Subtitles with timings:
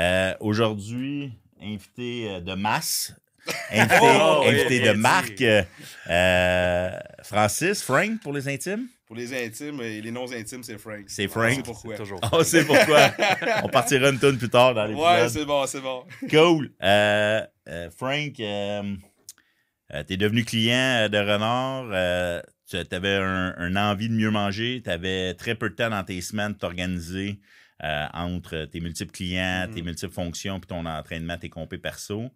[0.00, 3.14] Euh, Aujourd'hui, invité euh, de masse.
[3.72, 5.40] Invité, Oh, oui, invité de marque.
[5.42, 6.90] euh,
[7.22, 8.86] Francis, Frank pour les intimes?
[9.06, 11.04] Pour les intimes et les non-intimes, c'est Frank.
[11.08, 11.54] C'est On Frank.
[11.54, 11.96] sait pourquoi.
[11.96, 12.20] Toujours.
[12.32, 13.10] On sait pourquoi.
[13.64, 15.28] On partira une tonne plus tard dans Ouais, l'épisode.
[15.40, 16.04] c'est bon, c'est bon.
[16.30, 16.70] Cool.
[16.82, 18.94] Euh, euh, Frank, euh,
[19.94, 21.88] euh, t'es devenu client de Renard.
[21.92, 24.80] Euh, tu avais un, un envie de mieux manger.
[24.84, 27.40] Tu avais très peu de temps dans tes semaines de t'organiser
[27.82, 32.30] euh, entre tes multiples clients, tes multiples fonctions, puis ton entraînement, tes compés perso.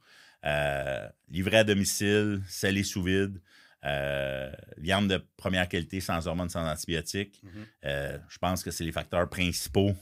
[0.44, 3.40] Euh, livré à domicile, salé sous vide.
[3.86, 7.42] euh, viande de première qualité, sans hormones, sans antibiotiques.
[7.42, 7.50] Mhm.
[7.84, 9.94] Euh, je pense que c'est les facteurs principaux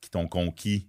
[0.00, 0.88] qui t'ont conquis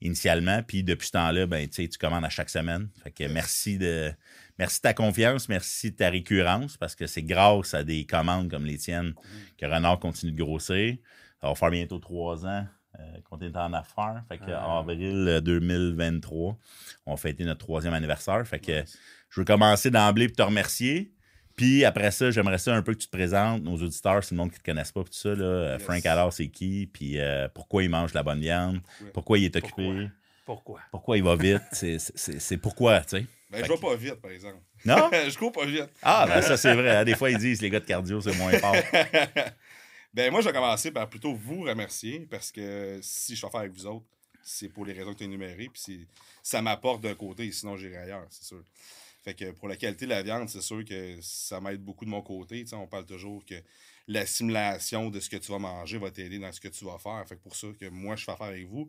[0.00, 0.62] initialement.
[0.62, 2.88] Puis depuis ce temps-là, ben, tu commandes à chaque semaine.
[3.02, 4.12] Fait que merci de,
[4.56, 8.48] merci de ta confiance, merci de ta récurrence, parce que c'est grâce à des commandes
[8.48, 9.14] comme les tiennes
[9.56, 10.96] que Renard continue de grossir.
[11.40, 14.22] Ça va faire bientôt trois ans euh, qu'on est en affaires.
[14.28, 14.78] Fait que Ah.
[14.78, 16.56] avril euh, 2023,
[17.06, 18.46] on va fêter notre troisième anniversaire.
[18.46, 18.84] Fait que
[19.30, 21.12] je veux commencer d'emblée pour te remercier.
[21.56, 24.36] Puis après ça, j'aimerais ça un peu que tu te présentes, nos auditeurs, c'est le
[24.38, 25.34] monde qui ne te connaissent pas, tout ça.
[25.34, 25.44] Là.
[25.44, 25.82] Euh, Yes.
[25.82, 26.86] Frank Allard, c'est qui?
[26.92, 28.78] Puis euh, pourquoi il mange la bonne viande?
[29.12, 29.38] Pourquoi?
[29.38, 30.08] Il est occupé?
[30.44, 30.80] Pourquoi?
[30.92, 31.60] Pourquoi, il va vite?
[31.72, 33.26] C'est pourquoi, tu sais?
[33.50, 34.58] Ben, je vais pas vite, par exemple.
[34.84, 35.10] Non?
[35.12, 35.88] je cours pas vite.
[36.02, 36.96] Ah, ben ça, c'est vrai.
[36.96, 37.04] hein.
[37.04, 38.74] Des fois, ils disent les gars de cardio, c'est moins fort.
[40.14, 43.60] ben, moi, je vais commencer par plutôt vous remercier parce que si je fais affaire
[43.60, 44.06] avec vous autres,
[44.42, 45.68] c'est pour les raisons que tu as énumérées.
[45.72, 46.06] Puis
[46.42, 48.62] ça m'apporte d'un côté, sinon j'irai ailleurs, c'est sûr.
[49.22, 52.10] Fait que pour la qualité de la viande, c'est sûr que ça m'aide beaucoup de
[52.10, 52.64] mon côté.
[52.72, 53.56] On parle toujours que
[54.06, 57.24] l'assimilation de ce que tu vas manger va t'aider dans ce que tu vas faire.
[57.28, 58.88] Fait que pour ça que moi, je fais affaire avec vous.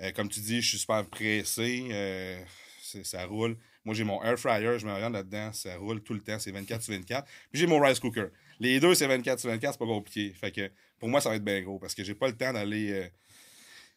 [0.00, 1.88] Euh, comme tu dis, je suis super pressé.
[1.90, 2.42] euh,
[3.02, 3.56] ça roule.
[3.84, 5.52] Moi, j'ai mon air fryer, je mets rien là-dedans.
[5.52, 6.38] Ça roule tout le temps.
[6.38, 7.26] C'est 24 sur 24.
[7.50, 8.26] Puis j'ai mon rice cooker.
[8.62, 9.72] Les deux, c'est 24 sur 24.
[9.72, 10.32] C'est pas compliqué.
[10.34, 12.52] Fait que pour moi, ça va être bien gros parce que j'ai pas le temps
[12.52, 13.08] d'aller euh,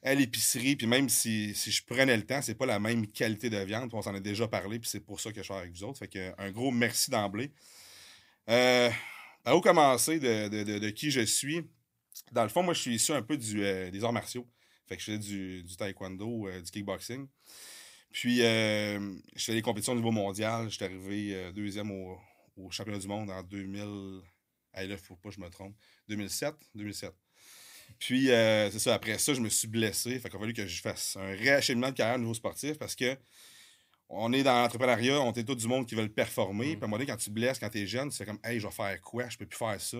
[0.01, 0.75] à l'épicerie.
[0.75, 3.91] Puis même si, si je prenais le temps, c'est pas la même qualité de viande.
[3.93, 4.79] On s'en a déjà parlé.
[4.79, 5.99] Puis c'est pour ça que je suis avec vous autres.
[5.99, 7.51] Fait que un gros merci d'emblée.
[8.49, 8.89] Euh,
[9.53, 11.61] où commencer de, de- de- qui je suis?
[12.31, 14.47] Dans le fond, moi, je suis issu un peu du, euh, des arts martiaux.
[14.87, 17.27] Fait que je faisais du, du taekwondo, euh, du kickboxing.
[18.11, 20.71] Puis, je faisais des compétitions au niveau mondial.
[20.71, 22.17] J'étais arrivé deuxième au,
[22.57, 24.21] au championnat du monde en 2000.
[24.75, 25.75] Hey, là, faut pas que je me trompe.
[26.09, 26.53] 2007?
[26.75, 27.13] 2007.
[27.99, 28.93] Puis, euh, c'est ça.
[28.95, 30.19] Après ça, je me suis blessé.
[30.19, 32.95] Fait qu'il a fallu que je fasse un réacheminement de carrière au niveau sportif parce
[32.95, 33.17] que
[34.09, 36.75] on est dans l'entrepreneuriat, on est tout du monde qui veulent performer.
[36.75, 38.25] Puis à un moment donné, quand tu te blesses, quand tu es jeune, tu fais
[38.25, 39.27] comme, hey, je vais faire quoi?
[39.29, 39.97] Je peux plus faire ça.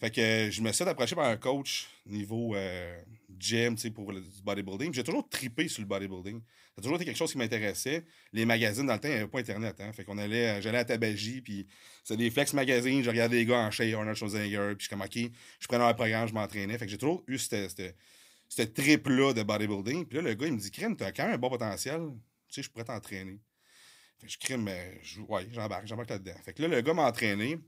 [0.00, 2.98] Fait que euh, je me suis approché par un coach niveau euh,
[3.38, 4.94] gym, tu sais, pour le bodybuilding.
[4.94, 6.40] J'ai toujours tripé sur le bodybuilding.
[6.40, 8.04] Ça a toujours été quelque chose qui m'intéressait.
[8.32, 9.78] Les magazines, dans le temps, il n'y avait pas Internet.
[9.78, 9.92] Hein?
[9.92, 11.66] Fait qu'on allait, euh, j'allais à Tabagie, puis
[12.02, 13.02] c'était des flex magazines.
[13.02, 15.84] Je regardais les gars en shape, Arnold Schwarzenegger, puis je suis comme, OK, je prenais
[15.84, 16.78] un programme, je m'entraînais.
[16.78, 17.94] Fait que j'ai toujours eu cette,
[18.72, 20.06] trip-là de bodybuilding.
[20.06, 22.00] Puis là, le gars, il me dit, Crème, tu as quand même un bon potentiel.
[22.48, 23.38] Tu sais, je pourrais t'entraîner.
[24.18, 26.36] Fait que je crime, mais je, ouais, j'embarque, j'embarque là-dedans.
[26.42, 27.58] Fait que là, le gars m'a entraîné.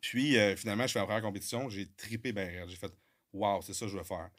[0.00, 1.68] Puis euh, finalement, je fais ma première compétition.
[1.70, 2.48] J'ai trippé bien.
[2.68, 2.92] J'ai fait,
[3.32, 4.30] waouh, c'est ça que je veux faire.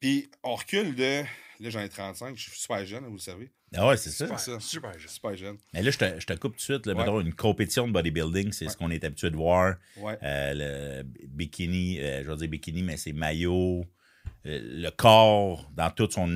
[0.00, 1.22] Puis on recule de.
[1.60, 2.36] Là, j'en ai 35.
[2.36, 3.50] Je suis super jeune, vous le savez.
[3.74, 4.24] Ah ouais, c'est ça.
[4.24, 4.60] Super, ça.
[4.60, 5.14] super Je suis juste.
[5.14, 5.58] super jeune.
[5.74, 6.86] Mais là, je te, je te coupe tout de suite.
[6.86, 7.00] Là, Ouais.
[7.00, 8.70] mettons, une compétition de bodybuilding, c'est Ouais.
[8.70, 9.76] ce qu'on est habitué de voir.
[9.98, 10.18] Ouais.
[10.22, 13.84] Euh, le bikini, euh, je veux dire bikini, mais c'est maillot,
[14.46, 16.34] euh, le corps dans toute son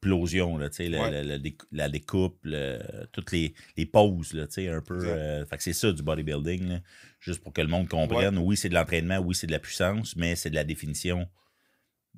[0.00, 1.22] explosion, là, Ouais.
[1.24, 2.80] le décou- la découpe, le-
[3.12, 4.98] toutes les, les poses, là, un peu.
[5.06, 6.80] Euh, fait que c'est ça du bodybuilding, là,
[7.20, 8.38] juste pour que le monde comprenne.
[8.38, 11.28] Oui, c'est de l'entraînement, oui, c'est de la puissance, mais c'est de la définition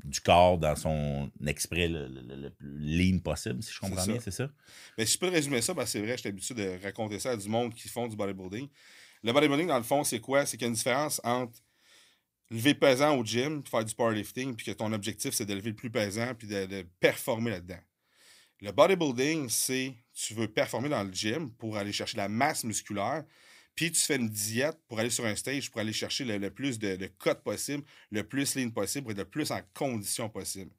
[0.05, 4.31] du corps dans son exprès le, le- plus lean possible, si je comprends bien, c'est
[4.31, 4.49] ça?
[4.97, 7.33] Mais si je peux résumer ça, ben, c'est vrai, je suis habitué de raconter ça
[7.33, 8.69] à du monde qui font du bodybuilding.
[9.25, 10.47] Le bodybuilding, dans le fond, c'est quoi?
[10.47, 11.53] C'est qu'il y a une différence entre
[12.53, 15.77] lever pesant au gym, faire du powerlifting, puis que ton objectif, c'est de lever le
[15.77, 17.81] plus pesant, puis de, de performer là-dedans.
[18.61, 23.25] Le bodybuilding, c'est tu veux performer dans le gym pour aller chercher la masse musculaire,
[23.75, 26.51] puis tu fais une diète pour aller sur un stage pour aller chercher le, le
[26.51, 30.71] plus de, de cut possible, le plus lean possible et le plus en condition possible.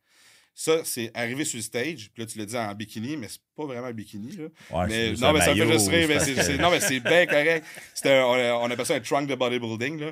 [0.56, 3.42] Ça, c'est arriver sur le stage, puis là, tu le dis en bikini, mais c'est
[3.56, 4.44] pas vraiment un bikini, là.
[4.70, 6.08] Ouais, Mais, c'est non, mais ça me fait maillot, juste rire.
[6.08, 7.66] mais c'est- que- non, mais c'est bien correct.
[8.06, 10.12] Un- on, on appelle ça un trunk de bodybuilding, là.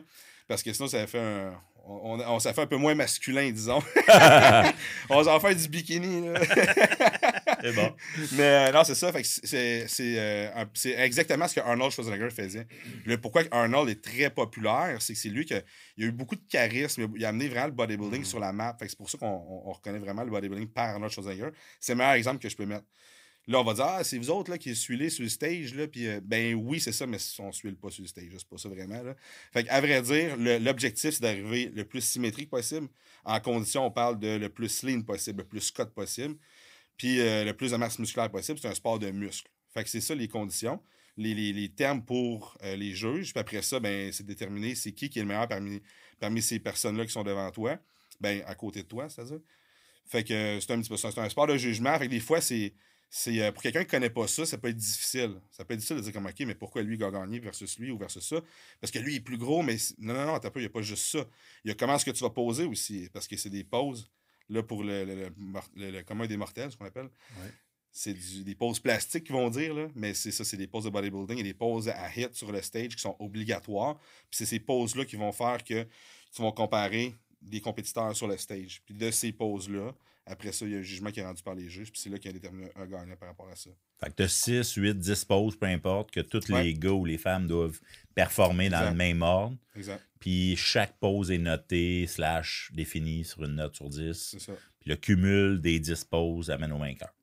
[0.51, 1.53] Parce que sinon, ça fait un.
[1.87, 3.81] On, on- ça fait un peu moins masculin, disons.
[5.09, 6.39] on s'en fait du bikini, là.
[7.61, 7.95] C'est bon.
[8.33, 9.11] Mais euh, non, c'est ça.
[9.23, 12.67] C'est, euh, c'est exactement ce que Arnold Schwarzenegger faisait.
[13.05, 15.61] Le pourquoi Arnold est très populaire, c'est que c'est lui qui a,
[15.95, 17.07] il a eu beaucoup de charisme.
[17.15, 18.75] Il a, amené vraiment le bodybuilding sur la map.
[18.81, 21.49] C'est pour ça qu'on on- on reconnaît vraiment le bodybuilding par Arnold Schwarzenegger.
[21.79, 22.85] C'est le meilleur exemple que je peux mettre.
[23.51, 25.75] Là, on va dire, ah, c'est vous autres là, qui suivez sur le stage.
[25.75, 28.29] Là, puis, euh, ben oui, c'est ça, mais on ne suit pas sur le stage.
[28.37, 29.01] C'est pas ça vraiment.
[29.03, 29.15] Là.
[29.53, 32.87] Fait à vrai dire, l'objectif, c'est d'arriver le plus symétrique possible.
[33.25, 36.35] En condition, on parle de le plus lean possible, le plus cut possible.
[36.97, 39.49] puis euh, le plus de masse musculaire possible, c'est un sport de muscle.
[39.73, 40.81] Fait que c'est ça les conditions,
[41.17, 43.33] les, les- termes pour euh, les juges.
[43.33, 45.81] Puis après ça, ben, c'est déterminé c'est qui qui est le meilleur parmi,
[46.19, 47.77] parmi ces personnes-là qui sont devant toi,
[48.19, 49.39] ben, à côté de toi, c'est-à-dire.
[50.05, 50.97] Fait que c'est un petit peu.
[50.97, 51.97] C'est un sport de jugement.
[51.97, 52.73] Fait que des fois, c'est.
[53.13, 55.41] C'est euh, pour quelqu'un qui connaît pas ça, ça peut être difficile.
[55.51, 57.77] Ça peut être difficile de dire comme OK, mais pourquoi lui il a gagné versus
[57.77, 58.41] lui ou versus ça?
[58.79, 60.67] Parce que lui il est plus gros, mais non, non, non, attends pas, il n'y
[60.67, 61.25] a pas juste ça.
[61.65, 64.09] Il y a comment est-ce que tu vas poser aussi, parce que c'est des poses,
[64.47, 65.29] là, pour le,
[65.75, 67.09] le, commun des mortels, ce qu'on appelle.
[67.41, 67.51] Ouais.
[67.91, 68.13] C'est
[68.45, 71.37] des poses plastiques qu'ils vont dire, là, mais c'est ça, c'est des poses de bodybuilding
[71.37, 73.97] et des poses à hit sur le stage qui sont obligatoires.
[74.29, 75.85] Puis c'est ces poses-là qui vont faire que
[76.33, 78.81] tu vont comparer des compétiteurs sur le stage.
[78.85, 79.93] Puis de ces poses-là,
[80.31, 82.09] après ça, il y a un jugement qui est rendu par les juges, puis c'est
[82.09, 83.69] là qu'il y a déterminé un gagnant par rapport à ça.
[83.99, 86.63] Fait que t'as 6, 8, 10 poses, peu importe, que tous Ouais.
[86.63, 87.79] les gars ou les femmes doivent
[88.15, 89.57] performer dans le même ordre.
[89.75, 90.01] Exact.
[90.19, 94.13] Puis chaque pose est notée, slash définie sur une note sur 10.
[94.13, 94.53] C'est ça.
[94.79, 97.13] Puis le cumul des 10 poses amène au vainqueur.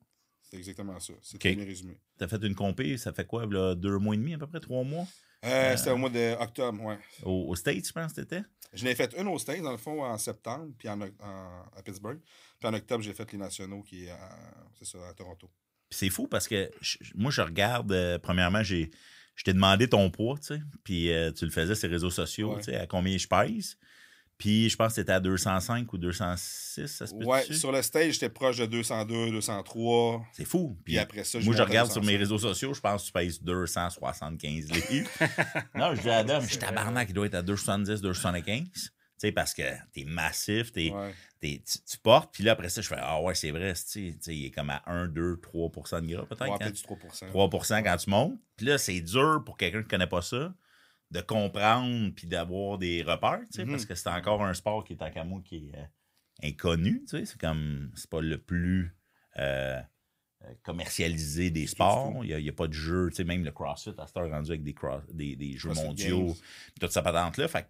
[0.41, 1.13] C'est exactement ça.
[1.21, 1.41] C'est OK.
[1.41, 1.99] très bien résumé.
[2.17, 4.59] T'as fait une compé, ça fait quoi, là, deux mois et demi à peu près,
[4.59, 5.07] trois mois?
[5.45, 6.97] Euh, C'était au mois d'octobre, ouais.
[7.23, 8.41] Au, au States, je pense t'étais?
[8.73, 12.19] Je n'ai fait une aux States, dans le fond, en septembre, puis en, à Pittsburgh.
[12.59, 14.13] Puis en octobre, j'ai fait les nationaux, qui est
[14.77, 15.49] c'est ça, à Toronto.
[15.89, 18.91] Puis c'est fou parce que je- moi, je regarde, euh, premièrement, j'ai,
[19.35, 22.11] je t'ai demandé ton poids, tu sais, puis euh, tu le faisais sur les réseaux
[22.11, 22.59] sociaux, Ouais.
[22.59, 23.77] tu sais, à combien je pèse.
[24.39, 27.81] Puis je pense que c'était à 205 ou 206, ça se peut Ouais, sur le
[27.81, 30.23] stage, j'étais proche de 202, 203.
[30.31, 30.77] C'est fou.
[30.85, 32.19] Puis après ça, moi, je regarde sur mes 205.
[32.19, 35.09] réseaux sociaux, je pense que tu pèses 275 livres.
[35.75, 38.63] non, je dis à Adam, je suis tabarnak, il doit être à 270, 275.
[38.71, 41.13] Tu sais, parce que t'es massif, t'es, Ouais.
[41.41, 43.81] t'es- tu, tu portes, puis là, après ça, je fais Ah ouais, c'est vrai, tu
[43.81, 46.49] sais, tu sais, il est comme à 1, 2, 3% de gras, peut-être.
[46.49, 47.27] Ouais, peut-être du 3%.
[47.27, 47.49] 3
[47.83, 48.39] quand tu montes.
[48.55, 50.53] Puis là, c'est dur pour quelqu'un qui ne connaît pas ça
[51.11, 54.93] de comprendre puis d'avoir des repères, tu sais, parce que c'est encore un sport qui
[54.93, 55.83] est en camo qui est euh,
[56.43, 57.25] inconnu, tu sais.
[57.25, 58.95] C'est comme, c'est pas le plus
[59.37, 59.81] euh,
[60.43, 62.23] euh, commercialisé des sports.
[62.23, 64.51] Il n'y a, pas de jeu, tu sais, même le CrossFit, à cette heure, rendu
[64.51, 66.37] avec des, cross- des, des jeux CrossFit mondiaux,
[66.79, 67.47] toute sa patente-là.
[67.47, 67.67] Fait que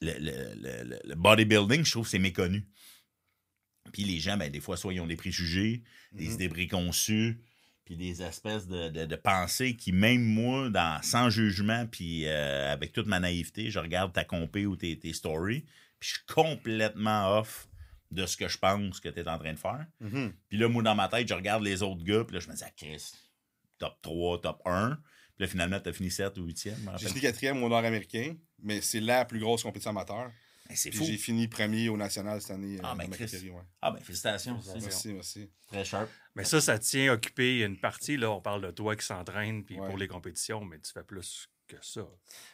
[0.00, 0.54] le, le-
[0.88, 2.66] le- le- bodybuilding, je trouve c'est méconnu.
[3.92, 6.34] Puis les gens, ben, des fois, soit ils ont des préjugés, des Mhm.
[6.34, 7.40] idées préconçues,
[7.84, 12.72] puis des espèces de, de- de pensées qui, même moi, dans, sans jugement, puis euh,
[12.72, 15.60] avec toute ma naïveté, je regarde ta compé ou tes, tes stories,
[16.00, 17.68] puis je suis complètement off
[18.10, 19.86] de ce que je pense que tu es en train de faire.
[20.00, 20.32] Mhm.
[20.48, 22.54] Puis là, moi, dans ma tête, je regarde les autres gars, puis là, je me
[22.54, 23.12] dis, ah, Chris,
[23.78, 24.96] top 3, top 1.
[25.36, 26.74] Puis là, finalement, tu as fini 7 ou 8e.
[26.98, 30.30] J'ai fini quatrième au Nord-Américain, mais c'est la plus grosse compétition amateur.
[30.72, 31.04] C'est Puis fou.
[31.04, 32.78] j'ai fini premier au national cette année.
[32.82, 33.62] Ah, euh, ben, ouais.
[33.82, 34.58] Ah, ben, félicitations.
[34.62, 35.50] C'est Merci, merci.
[35.68, 36.08] Très sharp.
[36.34, 38.16] Mais ça, ça tient occupé une partie.
[38.16, 39.86] Là, on parle de toi qui s'entraîne puis Ouais.
[39.86, 42.08] pour les compétitions, mais tu fais plus que ça.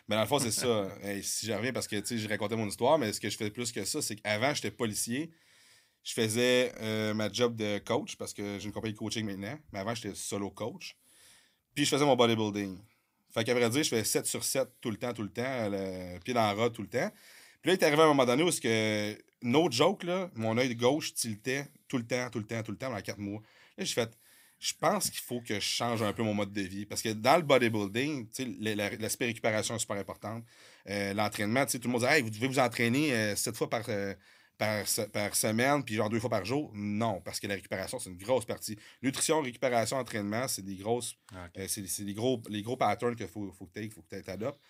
[0.08, 0.88] Mais dans le fond, c'est ça.
[1.02, 3.30] Hey, si j'en reviens, parce que tu sais, j'ai raconté mon histoire, mais ce que
[3.30, 5.30] je fais plus que ça, c'est qu'avant, j'étais policier.
[6.02, 9.56] Je faisais euh, ma job de coach parce que j'ai une compagnie de coaching maintenant.
[9.72, 10.96] Mais avant, j'étais solo coach.
[11.74, 12.76] Puis je faisais mon bodybuilding.
[13.32, 15.68] Fait qu'à vrai dire, je fais 7 sur 7 tout le temps, tout le temps,
[15.68, 17.12] le pied dans le rat tout le temps.
[17.62, 20.30] Puis là, il est arrivé à un moment donné où, est-ce que, no joke, là,
[20.34, 23.18] mon œil gauche tiltait tout le temps, tout le temps, tout le temps pendant 4
[23.18, 23.40] mois.
[23.76, 24.10] Là, j'ai fait,
[24.58, 26.86] je pense qu'il faut que je change un peu mon mode de vie.
[26.86, 28.28] Parce que dans le bodybuilding,
[28.98, 30.42] l'aspect récupération est super important.
[30.88, 34.14] Euh, L'entraînement, tout le monde dit, hey, vous devez vous entraîner 7 fois par, euh,
[34.58, 36.70] par, se- par semaine, puis genre deux fois par jour.
[36.74, 38.76] Non, parce que la récupération, c'est une grosse partie.
[39.02, 41.14] Nutrition, récupération, entraînement, c'est des grosses.
[41.34, 44.02] Ah, euh, c'est c'est des gros, les gros patterns qu'il faut, faut que tu faut
[44.02, 44.60] que tu adoptes.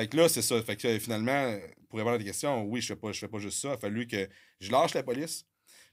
[0.00, 0.62] Fait que là, c'est ça.
[0.62, 1.58] Fait que euh, finalement,
[1.90, 3.68] pour répondre à tes questions, oui, je fais pas, je fais pas juste ça.
[3.68, 4.26] Il a fallu que
[4.58, 5.44] je lâche la police.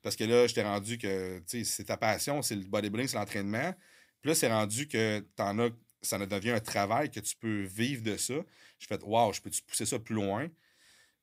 [0.01, 3.73] Parce que là, j'étais rendu que, c'est ta passion, c'est le bodybuilding, c'est l'entraînement.
[4.21, 5.71] Puis là, c'est rendu que t'en as,
[6.01, 8.35] ça devient un travail que tu peux vivre de ça.
[8.79, 10.47] J'ai fait, waouh, je peux-tu pousser ça plus loin?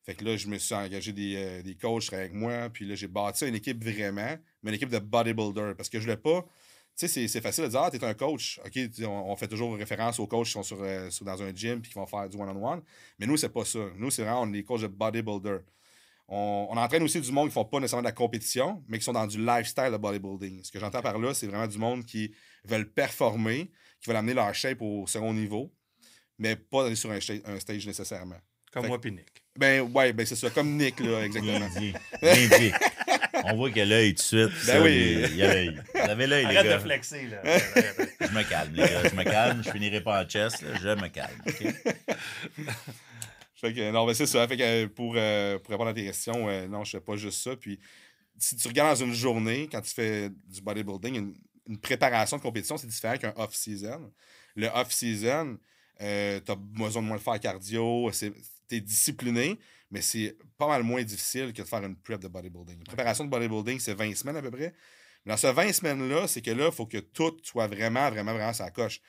[0.03, 2.69] Fait que là, je me suis engagé des, euh, des coachs avec moi.
[2.69, 5.73] Puis là, j'ai bâti une équipe vraiment, mais une équipe de bodybuilder.
[5.75, 6.47] Parce que je voulais pas.
[6.97, 8.61] Tu sais, c'est- c'est facile de dire, ah, t'es un coach.
[8.65, 11.53] OK, on, on fait toujours référence aux coachs qui sont sur, euh, sur- dans un
[11.55, 12.83] gym puis qui vont faire du one-on-one.
[13.19, 13.81] Mais nous, c'est pas ça.
[13.97, 15.59] Nous, c'est vraiment, on est des coachs de bodybuilder.
[16.29, 19.05] On, on entraîne aussi du monde qui font pas nécessairement de la compétition, mais qui
[19.05, 20.63] sont dans du lifestyle de bodybuilding.
[20.63, 22.33] Ce que j'entends par là, c'est vraiment du monde qui
[22.65, 23.71] veulent performer,
[24.01, 25.73] qui veulent amener leur shape au second niveau,
[26.39, 28.39] mais pas aller sur un, sta- un stage nécessairement.
[28.73, 29.45] Comme Fait moi puis Nick.
[29.57, 31.59] Ben ouais, ben c'est ça, comme Nick, là, exactement.
[31.59, 31.93] Bien dit.
[32.23, 32.73] Bien dit.
[33.45, 34.67] On voit que l'œil tout de suite.
[34.67, 35.19] Ben ça, oui.
[35.31, 35.81] il- il a l'œil.
[35.95, 36.77] Vous avez l'œil, les Arrête gars.
[36.77, 37.43] de flexer, là.
[38.21, 39.09] Je me calme, les gars.
[39.09, 39.63] Je me calme.
[39.65, 40.63] Je finirai pas en chest.
[40.63, 40.69] là.
[40.81, 41.41] Je me calme.
[43.57, 44.47] Fait que, non, ben c'est ça.
[44.47, 47.17] Fait que, euh, pour, euh, pour répondre à tes questions, euh, non, je fais pas
[47.17, 47.57] juste ça.
[47.57, 47.79] Puis,
[48.39, 51.35] si tu regardes dans une journée, quand tu fais du bodybuilding, une,
[51.69, 54.13] une préparation de compétition, c'est différent qu'un off-season.
[54.57, 55.57] Le off-season,
[56.03, 59.59] euh, tu as besoin de moins de faire cardio, tu es discipliné,
[59.91, 62.79] mais c'est pas mal moins difficile que de faire une prep de bodybuilding.
[62.79, 64.75] Une préparation de bodybuilding, c'est 20 semaines à peu près.
[65.25, 68.33] Mais dans ces 20 semaines-là, c'est que là, il faut que tout soit vraiment, vraiment,
[68.35, 69.01] vraiment ça coche.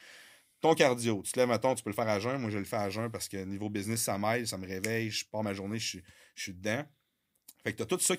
[0.61, 2.39] Ton cardio, tu te lèves, mettons, tu peux le faire à jeun.
[2.39, 5.11] Moi, je le fais à jeun parce que niveau business, ça m'aide, ça me réveille,
[5.11, 6.03] je pars ma journée, je suis,
[6.33, 6.83] je suis dedans.
[7.63, 8.13] Fait que tu as tout ça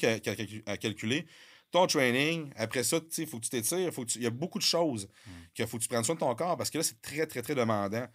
[0.66, 1.26] à calculer.
[1.70, 5.08] Ton training, après ça, il faut que tu t'étires, il y a beaucoup de choses
[5.54, 7.42] qu'il faut que tu prennes soin de ton corps parce que là, c'est très, très,
[7.42, 8.06] très demandant.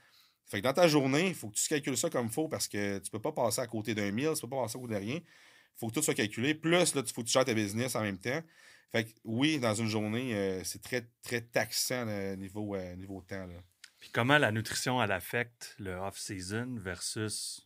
[0.51, 2.67] Fait que dans ta journée, il faut que tu calcules ça comme il faut parce
[2.67, 4.95] que tu peux pas passer à côté d'un meal, tu peux pas passer à côté
[4.95, 5.15] de rien.
[5.15, 6.53] Il faut que tout soit calculé.
[6.53, 8.43] Plus, là, il faut que tu gères ta business en même temps.
[8.91, 12.05] Fait que oui, dans une journée, euh, c'est très, très taxant
[12.35, 13.47] niveau, euh, niveau temps.
[13.47, 13.53] Là.
[14.01, 17.65] Puis comment la nutrition, elle affecte le off-season versus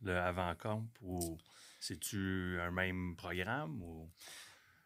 [0.00, 0.86] le avant-camp?
[1.00, 1.38] Ou
[1.80, 3.82] c'est-tu un même programme?
[3.82, 4.08] Ou...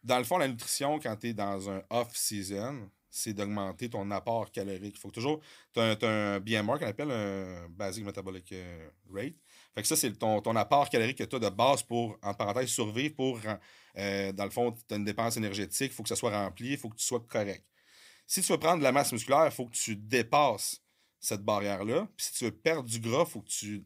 [0.03, 4.51] Dans le fond, la nutrition, quand tu es dans un off-season, c'est d'augmenter ton apport
[4.51, 4.95] calorique.
[4.97, 5.41] Il faut que toujours.
[5.73, 9.35] Tu as, un BMR qu'on appelle un Basic Metabolic euh, Rate.
[9.75, 12.35] Fait que ça, c'est ton, ton apport calorique que tu as de base pour, en
[12.35, 13.41] parenthèse, survivre pour.
[13.99, 16.71] euh, dans le fond, tu as une dépense énergétique, il faut que ça soit rempli,
[16.73, 17.65] il faut que tu sois correct.
[18.27, 20.83] Si tu veux prendre de la masse musculaire, il faut que tu dépasses
[21.21, 22.09] cette barrière-là.
[22.17, 23.85] Puis si tu veux perdre du gras, il faut que tu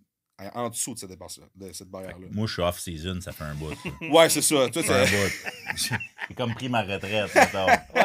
[0.55, 2.27] en dessous de cette, dépense- de cette barrière-là.
[2.31, 3.75] Moi, je suis off-season, ça fait un bout.
[4.11, 4.71] Ouais, c'est ça.
[4.71, 5.33] Toi, c'est- un bout.
[6.29, 7.31] J'ai comme pris ma retraite.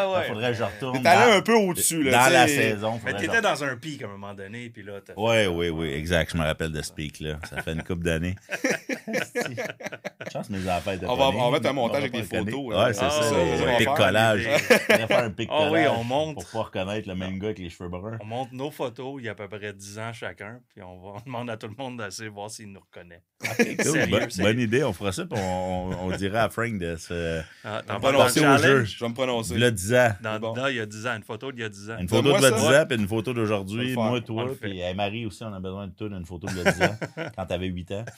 [0.09, 0.19] Mettons.
[0.19, 2.03] Là, faudrait que je retourne t'es allé dans, un peu au-dessus.
[2.03, 2.55] là, dans la sais.
[2.71, 2.99] saison.
[3.05, 5.45] Mais je t'étais dans un pic à un moment donné, puis là, t'as fait- Oui,
[5.47, 6.31] oui, oui, exact.
[6.33, 7.37] Je me rappelle de ce pic-là.
[7.49, 8.35] Ça fait une couple d'années.
[10.31, 12.85] Chance mes affaires de On va- on va mettre un montage avec des photos, là.
[12.87, 13.21] Ouais, c'est Ah, ça.
[13.23, 14.41] ça, le- ça, on va pic faire collage.
[14.41, 16.35] Je un pic Ah oui, collage on monte.
[16.35, 18.17] Pour pas reconnaître le même gars avec les cheveux bruns.
[18.21, 20.99] On montre nos photos, il y a à peu près 10 ans chacun, puis on,
[20.99, 23.21] va, on demande à tout le monde d'essayer de voir s'il nous reconnaît.
[23.55, 26.95] Cool, Sérieux, bonne, idée, on fera ça, puis on, on, on dira à Frank de
[26.95, 27.41] se.
[27.63, 28.61] Ah, t'en On va parles dans le lancer au challenge?
[28.61, 28.83] jeu.
[28.85, 29.57] Je vais me prononcer.
[29.57, 30.11] Là, 10 ans.
[30.21, 30.67] Dans, Bon.
[30.67, 31.97] il y a 10 ans, une photo d'il y a 10 ans.
[31.99, 32.51] Une photo de là, ça.
[32.51, 33.93] 10 ans, puis une photo d'aujourd'hui.
[33.93, 36.71] Moi, toi, puis hey, Marie aussi, on a besoin de toi d'une photo de là,
[36.71, 36.97] 10 ans,
[37.35, 38.05] quand t'avais 8 ans.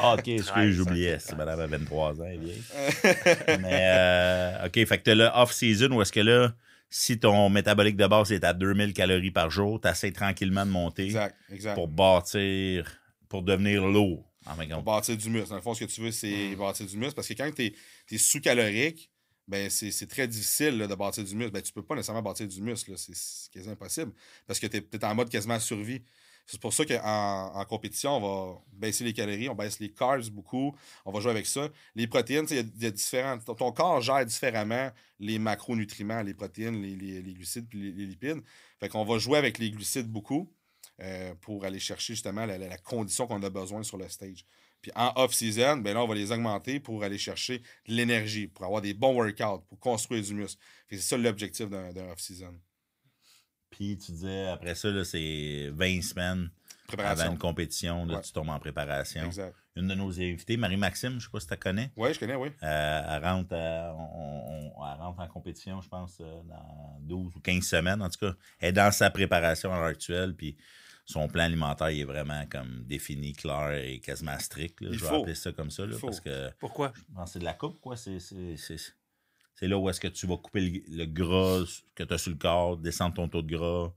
[0.00, 1.18] Ah, ok, excuse, Treize, j'oubliais.
[1.18, 2.62] C'est madame à 23 ans, elle est vieille.
[3.60, 6.54] Mais, euh, ok, fait que t'as le off-season où est-ce que là,
[6.88, 11.04] si ton métabolique de base est à 2000 calories par jour, t'essaies tranquillement de monter
[11.06, 11.74] Exact, exact.
[11.74, 14.24] pour bâtir, pour devenir lourd.
[14.46, 15.50] En Pour bâtir du muscle.
[15.50, 17.14] Dans le fond, ce que tu veux, c'est bâtir du muscle.
[17.14, 19.10] Parce que quand tu es, sous-calorique,
[19.48, 21.52] ben c'est très difficile de bâtir du muscle.
[21.52, 22.96] Ben, tu peux pas nécessairement bâtir du muscle.
[22.98, 24.12] C'est c'est quasi impossible.
[24.46, 26.02] Parce que tu es, en mode quasiment survie.
[26.46, 28.20] C'est pour ça qu'en en compétition, on
[28.54, 30.74] va baisser les calories, on baisse les carbs beaucoup,
[31.04, 31.68] on va jouer avec ça.
[31.94, 33.38] Les protéines, il y a- différents.
[33.38, 38.42] Ton, corps gère différemment les macronutriments, les protéines, les, les- glucides puis les, lipides.
[38.80, 40.50] Fait qu'on va jouer avec les glucides beaucoup
[41.00, 44.44] euh, pour aller chercher justement la- la condition qu'on a besoin sur le stage.
[44.80, 48.64] Puis en off-season, ben là, on va les augmenter pour aller chercher de l'énergie, pour
[48.64, 50.60] avoir des bons workouts, pour construire du muscle.
[50.90, 52.54] C'est ça l'objectif d'un d'un off-season.
[53.70, 56.50] Puis tu disais, après ça, là, c'est 20 semaines
[56.96, 58.22] avant une compétition, là, Ouais.
[58.22, 59.24] tu tombes en préparation.
[59.26, 59.54] Exact.
[59.76, 62.34] Une de nos invités, Marie-Maxime, je sais pas si tu la connais, Oui, je connais,
[62.34, 62.48] oui.
[62.62, 67.36] euh, elle, rentre, euh, on- on- elle rentre en compétition, je pense, euh, dans 12
[67.36, 68.00] ou 15 semaines.
[68.02, 70.56] En tout cas, elle est dans sa préparation à l'heure actuelle, puis
[71.10, 74.80] son plan alimentaire il est vraiment comme défini, clair et quasiment strict.
[74.82, 74.88] là.
[74.92, 75.14] Il je vais faut.
[75.22, 76.92] appeler ça comme ça, là, parce que Pourquoi?
[77.26, 77.96] c'est de la coupe, quoi.
[77.96, 78.94] C'est, c'est, c'est-
[79.54, 82.30] c'est là où est-ce que tu vas couper le, le gras que tu as sur
[82.30, 83.92] le corps, descendre ton taux de gras,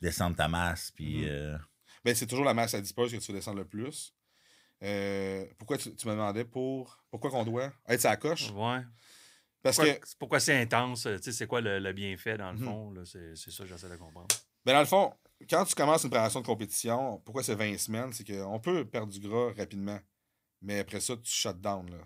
[0.00, 1.18] descendre ta masse, puis...
[1.22, 1.28] Mhm.
[1.28, 1.58] euh,
[2.04, 4.14] Ben, c'est toujours la masse adipose que tu veux descendre le plus.
[4.82, 8.50] Euh, pourquoi tu, tu me demandais pour pourquoi qu'on doit être sa coche?
[8.52, 8.80] Ouais.
[9.60, 11.02] Parce Pourquoi, que, pourquoi c'est intense?
[11.02, 12.64] Tu sais, c'est quoi le, le bienfait dans le Mhm.
[12.64, 12.90] fond?
[12.92, 13.02] là?
[13.04, 14.28] C'est c'est ça que j'essaie de comprendre.
[14.64, 15.12] ben dans le fond,
[15.48, 18.12] quand tu commences une préparation de compétition, pourquoi c'est 20 semaines?
[18.12, 19.98] C'est qu'on peut perdre du gras rapidement.
[20.62, 21.88] Mais après ça, tu shut down.
[21.90, 21.98] Là.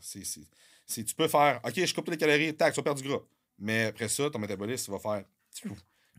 [0.86, 3.22] Tu peux faire OK, je coupe les calories, tac, tu vas perdre du gras.
[3.58, 5.24] Mais après ça, ton métabolisme va faire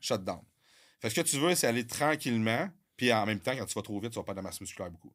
[0.02, 0.42] shut down.
[1.00, 2.70] Fait que ce que tu veux, c'est aller tranquillement.
[2.98, 4.62] Puis en même temps, quand tu vas trop vite, tu vas perdre de la masse
[4.62, 5.12] musculaire beaucoup.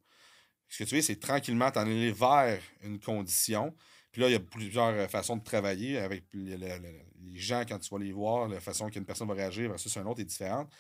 [0.68, 3.74] Ce que tu veux, c'est tranquillement t'en aller vers une condition.
[4.12, 7.38] Puis là, il y a plusieurs euh, façons de travailler avec les, les- les- les
[7.38, 10.20] gens quand tu vas les voir, la façon qu'une personne va réagir versus un autre
[10.20, 10.70] est différente.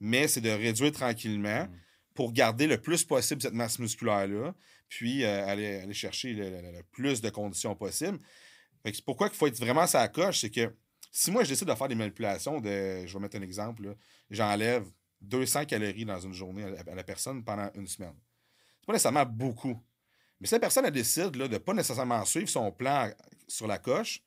[0.00, 1.78] Mais c'est de réduire tranquillement Mm.
[2.14, 4.54] pour garder le plus possible cette masse musculaire-là,
[4.88, 9.34] puis euh, aller, aller chercher le, le- le plus de conditions que c'est pourquoi il
[9.34, 10.74] faut être vraiment sa coche, c'est que
[11.10, 13.96] si moi je décide de faire des manipulations, de, je vais mettre un exemple,
[14.30, 14.84] j'enlève
[15.22, 18.14] 200 calories dans une journée à la, à la personne pendant une semaine.
[18.80, 19.80] C'est pas nécessairement beaucoup.
[20.40, 23.10] Mais si la personne elle décide là, de ne pas nécessairement suivre son plan
[23.48, 24.22] sur la coche,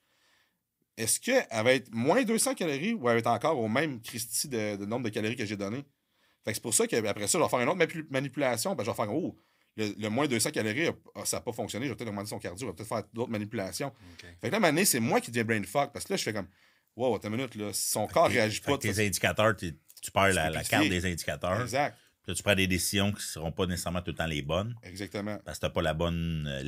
[0.97, 4.47] est-ce qu'elle va être moins 200 calories ou elle va être encore au même Christie
[4.47, 5.85] de, de nombre de calories que j'ai donné?
[6.43, 8.73] Fait que c'est pour ça qu'après ça, je vais faire une autre manipulation.
[8.73, 9.37] Ben, je vais faire, oh,
[9.75, 10.89] le, le moins 200 calories,
[11.23, 13.31] ça n'a pas fonctionné, je vais peut-être augmenter son cardio, je vais peut-être faire d'autres
[13.31, 13.93] manipulations.
[14.41, 16.13] Fait que là, à un moment donné, c'est moi qui deviens brain fuck parce que
[16.13, 16.47] là, je fais comme,
[16.95, 18.77] wow, attends une minute, là, si son corps réagit fait pas.
[18.77, 21.61] tes indicateurs, tu perds la, la carte des indicateurs.
[21.61, 21.95] Exact,
[22.27, 24.75] là, tu prends des décisions qui ne seront pas nécessairement tout le temps les bonnes
[24.83, 25.37] exactement.
[25.45, 26.63] parce que tu n'as pas la bonne euh,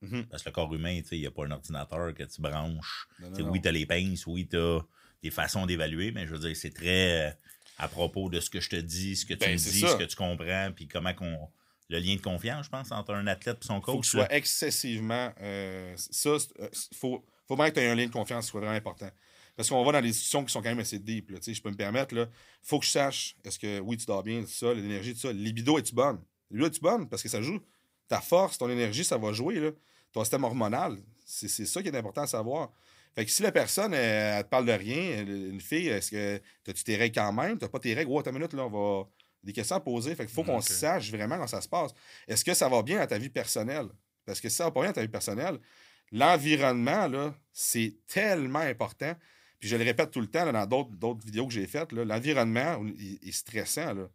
[0.00, 0.26] Mhm.
[0.26, 3.08] Parce que le corps humain, il n'y a pas un ordinateur que tu branches.
[3.18, 3.52] Non, non, Tu sais, non.
[3.52, 4.80] oui, tu as les pinces, oui, tu as
[5.22, 7.30] des façons d'évaluer, mais je veux dire, c'est très euh,
[7.78, 9.80] à propos de ce que je te dis, ce que tu Ben, me c'est dis,
[9.80, 9.88] ça.
[9.88, 11.48] ce que tu comprends, puis comment qu'on.
[11.90, 14.04] Le lien de confiance, je pense, entre un athlète et son faut que coach.
[14.04, 14.34] tu sois là.
[14.36, 15.32] excessivement.
[15.40, 18.50] euh, ça, c'est- euh, faut, faut vraiment que tu aies un lien de confiance qui
[18.50, 19.08] soit vraiment important.
[19.56, 21.30] Parce qu'on va dans des discussions qui sont quand même assez deep.
[21.30, 22.28] Là, je peux me permettre, il
[22.62, 25.32] faut que je sache est-ce que oui, tu dors bien, tout ça, l'énergie, tout ça.
[25.32, 26.20] Libido, es-tu bonne?
[26.50, 27.08] Libido, es-tu bonne?
[27.08, 27.58] Parce que ça joue.
[28.06, 29.58] Ta force, ton énergie, ça va jouer.
[29.58, 29.70] Là.
[30.12, 32.70] Ton système hormonal, c'est c'est ça qui est important à savoir.
[33.14, 36.40] Fait que si la personne, elle, elle te parle de rien, une fille, est-ce que
[36.70, 37.58] as-tu tes règles quand même?
[37.58, 38.10] T'as pas tes règles?
[38.10, 38.70] Ouais, attends une minute, là, on
[39.02, 39.08] va.
[39.42, 40.14] Des questions à poser.
[40.16, 41.92] Fait qu'il faut qu'on sache vraiment comment ça se passe.
[42.26, 43.86] Est-ce que ça va bien à ta vie personnelle?
[44.26, 45.58] Parce que si ça va pas bien à ta vie personnelle,
[46.10, 49.14] l'environnement, là, c'est tellement important.
[49.60, 51.92] Puis je le répète tout le temps là, dans d'autres, d'autres vidéos que j'ai faites,
[51.92, 53.94] là, l'environnement il- est stressant.
[53.94, 54.08] Là.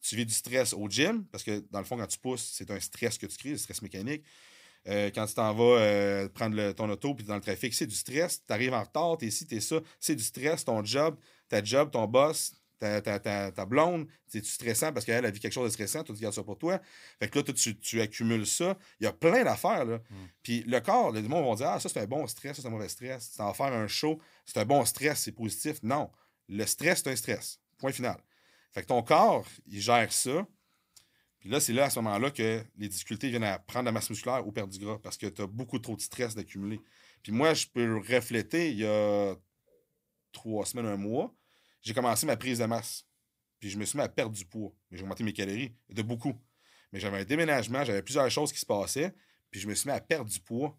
[0.00, 2.70] Tu vis du stress au gym, parce que dans le fond, quand tu pousses, c'est
[2.70, 4.24] un stress que tu crées, le stress mécanique.
[4.88, 7.86] Euh, quand tu t'en vas euh, prendre le- ton auto puis dans le trafic, c'est
[7.86, 8.42] du stress.
[8.46, 9.76] Tu arrives en retard, tu es ci, tu es ça.
[10.00, 10.64] C'est du stress.
[10.64, 11.16] Ton job,
[11.48, 15.38] ta job, ton boss, ta, ta, ta, ta blonde, c'est stressant parce qu'elle a vu
[15.38, 16.80] quelque chose de stressant, tu gardes ça pour toi?
[17.20, 18.76] Fait que là, tu, tu accumules ça.
[18.98, 19.84] Il y a plein d'affaires.
[19.84, 20.00] Là.
[20.42, 22.68] Puis le corps, les gens vont dire Ah, ça, c'est un bon stress, ça, c'est
[22.68, 23.30] un mauvais stress.
[23.30, 25.76] Tu t'en faire un show, c'est un bon stress, c'est positif.
[25.84, 26.10] Non.
[26.48, 27.60] Le stress, c'est un stress.
[27.78, 28.16] Point final.
[28.72, 30.44] Fait que ton corps, il gère ça.
[31.42, 34.08] Puis là, c'est là, à ce moment-là, que les difficultés viennent à prendre la masse
[34.08, 36.80] musculaire ou perdre du gras parce que tu as beaucoup trop de stress d'accumuler.
[37.20, 39.34] Puis moi, je peux refléter, il y a
[40.30, 41.34] trois semaines, un mois,
[41.80, 43.08] j'ai commencé ma prise de masse.
[43.58, 44.72] Puis je me suis mis à perdre du poids.
[44.88, 46.40] Mais j'ai augmenté mes calories de beaucoup.
[46.92, 49.12] Mais j'avais un déménagement, j'avais plusieurs choses qui se passaient.
[49.50, 50.78] Puis je me suis mis à perdre du poids.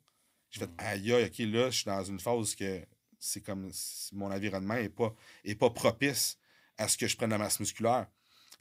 [0.50, 2.86] J'ai fait, aïe, aïe, OK, là, je suis dans une phase que
[3.20, 6.38] c'est comme si mon environnement n'est pas, est pas propice
[6.78, 8.08] à ce que je prenne la masse musculaire.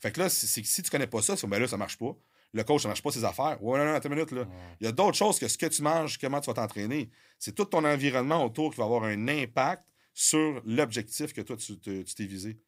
[0.02, 2.14] Fait que là, c'est si tu connais pas ça, c'est ben là, ça marche pas.
[2.52, 3.62] Le coach, ça marche pas ses affaires.
[3.62, 4.46] Ouais, non, non, attends une minute, là.
[4.80, 7.08] Il y a d'autres choses que ce que tu manges, comment tu vas t'entraîner.
[7.38, 11.78] C'est tout ton environnement autour qui va avoir un impact sur l'objectif que toi, tu
[11.78, 12.58] te- tu t'es visé.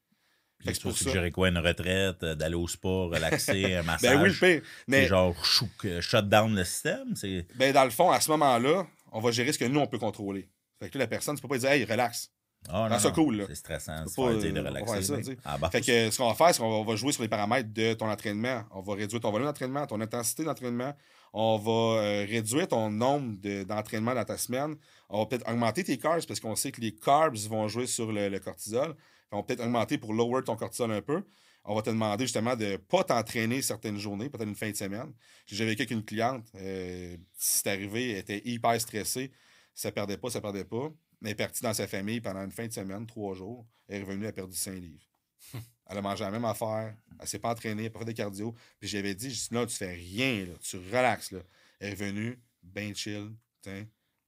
[0.64, 1.48] Fait que Tu suggérer quoi?
[1.48, 4.16] Une retraite, euh, d'aller au sport, relaxer, un massage?
[4.16, 7.14] Ben oui, le Mais genre chouk, shut down le système?
[7.16, 7.47] C'est...
[7.56, 9.99] ben, dans le fond, à ce moment-là, on va gérer ce que nous, on peut
[9.99, 10.49] contrôler.
[10.78, 12.30] Fait que là, la personne, tu peux pas dire, hey, relax.
[12.68, 13.44] Ah, ça cool.
[13.48, 15.02] C'est stressant faire pas, de euh, relaxer.
[15.02, 15.36] ça, mais-.
[15.44, 17.28] Ah, bah, Fait que euh, ce qu'on va faire, c'est qu'on va, jouer sur les
[17.28, 18.62] paramètres de ton entraînement.
[18.70, 20.94] On va réduire ton volume d'entraînement, ton intensité d'entraînement.
[21.32, 24.76] On va euh, réduire ton nombre de- d'entraînements dans ta semaine.
[25.08, 28.12] On va peut-être augmenter tes carbs parce qu'on sait que les carbs vont jouer sur
[28.12, 28.94] le, le cortisol.
[29.30, 31.22] On va peut-être augmenter pour lower ton cortisol un peu.
[31.66, 34.76] On va te demander justement de ne pas t'entraîner certaines journées, peut-être une fin de
[34.76, 35.12] semaine.
[35.46, 39.32] J'ai vécu avec une cliente, euh, c'est arrivé, elle était hyper stressée.
[39.74, 40.90] Ça perdait pas, ça perdait pas.
[41.25, 43.67] Elle est partie dans sa famille pendant une fin de semaine, trois jours.
[43.89, 45.06] Elle est revenue, elle a perdu 5 livres.
[45.87, 46.97] Elle a mangé la même affaire.
[47.21, 48.54] Elle s'est pas entraînée, elle n'a pas fait de cardio.
[48.80, 50.54] Puis j'avais dit, je dis, là, tu fais rien, là.
[50.63, 51.30] tu relaxes.
[51.32, 51.41] Là.
[51.78, 53.34] Elle est revenue, bien chill,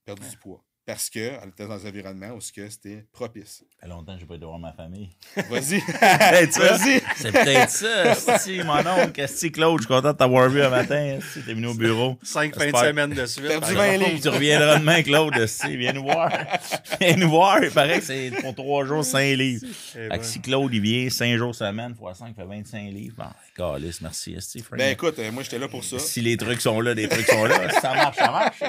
[0.05, 0.63] perdu du poids.
[0.87, 3.65] Parce qu'elle était dans un environnement où ce que c'était propice.
[3.77, 5.09] Ça fait longtemps que j'ai pas été voir ma famille.
[5.35, 5.79] Vas-y.
[5.99, 7.01] Vas-y.
[7.17, 10.69] C'est peut-être ça, si mon oncle, si Claude, je suis content de t'avoir vu un
[10.69, 12.17] matin, si t'es venu au bureau.
[12.23, 13.47] Cinq fins de semaine de suite.
[13.47, 14.09] Perdu par 20 exemple.
[14.11, 14.21] livres.
[14.21, 16.31] Tu reviendras demain, Claude, si, viens nous voir.
[17.01, 19.65] Viens nous voir, il paraît que c'est pour trois jours, cinq livres.
[19.65, 20.17] Eh Fait ben.
[20.19, 23.15] que si Claude, il vient cinq jours semaine, fois 5 fait 25 livres.
[23.17, 24.79] Bon, calice, merci, esti, Frank.
[24.79, 25.99] Ben écoute, euh, moi j'étais là pour ça.
[25.99, 27.69] Si les trucs sont là, les trucs sont là.
[27.69, 28.61] Si ça marche, ça marche.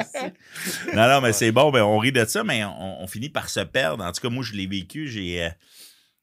[0.95, 1.71] Non, non, mais c'est bon.
[1.71, 4.05] Ben, on de ça, mais on, on finit par se perdre.
[4.05, 5.09] En tout cas, moi, je l'ai vécu.
[5.09, 5.51] J'ai, euh,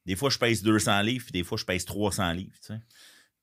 [0.06, 2.58] des fois, je pèse 200 livres, puis des fois, je pèse 300 livres.
[2.62, 2.80] tu sais.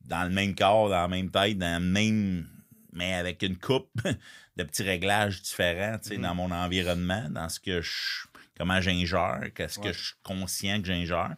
[0.03, 2.49] Dans le même corps, dans la même tête, dans le même.
[2.93, 3.91] Mais avec une coupe
[4.57, 6.23] de petits réglages différents tu sais, Mhm.
[6.23, 8.27] dans mon environnement, dans ce que je.
[8.59, 11.35] Comment j'ingère, qu'est-ce que je suis conscient que j'ingère.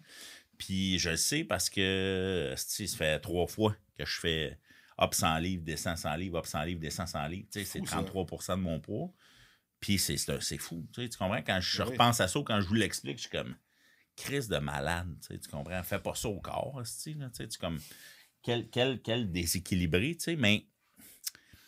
[0.59, 4.59] Puis je le sais parce que ça fait trois fois que je fais
[5.01, 7.47] up 100 livres, descend 100 livres, up 100 livres, descend 100 livres.
[7.53, 7.97] Tu sais, c'est Fou, ça.
[8.03, 9.13] 33 de mon poids.
[9.85, 10.89] Puis c'est, c'est, fou.
[10.95, 11.43] Tu, sais, tu comprends?
[11.43, 11.93] Quand je Ben oui.
[11.93, 13.55] repense à ça, quand je vous l'explique, je suis comme
[14.17, 15.15] crise de malade.
[15.21, 15.83] Tu, sais, tu comprends?
[15.83, 16.81] Fais pas ça au corps.
[16.83, 17.79] tu sais, tu comme
[18.43, 20.17] quel, quel, quel déséquilibré.
[20.17, 20.65] Tu sais, mais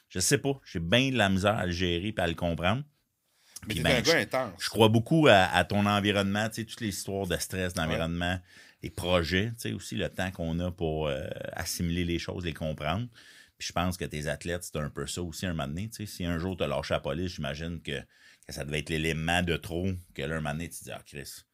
[0.08, 0.58] je sais pas.
[0.64, 2.84] J'ai bien de la misère à le gérer et à le comprendre.
[3.66, 4.64] Mais Puis ben, un gars intense.
[4.64, 8.40] Je crois beaucoup à, à ton environnement, tu sais, toutes les histoires de stress d'environnement,
[8.82, 12.54] les projets, tu sais, aussi le temps qu'on a pour euh, assimiler les choses, les
[12.54, 13.08] comprendre.
[13.58, 15.88] Puis je pense que tes athlètes, c'est un peu ça aussi un moment donné.
[15.88, 18.00] Tu sais, si un jour tu as lâché la police, j'imagine que,
[18.46, 20.90] que ça devait être l'élément de trop, que là, un moment donné, tu te dis,
[20.92, 21.44] ah, Chris,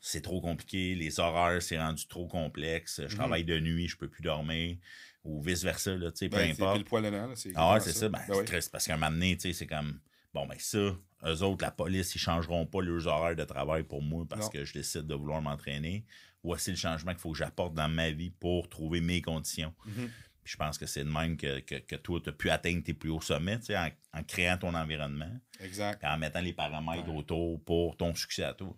[0.00, 3.18] c'est trop compliqué, les horaires, c'est rendu trop complexe, je Mhm.
[3.18, 4.76] travaille de nuit, je peux plus dormir,
[5.24, 6.76] ou vice-versa, là, tu sais, peu Ben, importe.
[6.76, 8.08] pile poil dedans, Ah ouais, c'est ça.
[8.08, 8.68] Ben, Ben c'est oui.
[8.72, 10.00] parce qu'à un moment donné, tu sais, c'est comme
[10.32, 14.00] bon ben ça, eux autres, la police, ils changeront pas leurs horaires de travail pour
[14.00, 14.50] moi parce Non.
[14.50, 16.04] que je décide de vouloir m'entraîner.
[16.42, 19.74] Voici le changement qu'il faut que j'apporte dans ma vie pour trouver mes conditions.
[19.84, 20.10] Mhm.
[20.42, 22.82] Puis je pense que c'est de même que, que, que toi, tu as pu atteindre
[22.82, 26.02] tes plus hauts sommets, en, en créant ton environnement, Exact.
[26.04, 28.74] en mettant les paramètres autour pour ton succès à toi.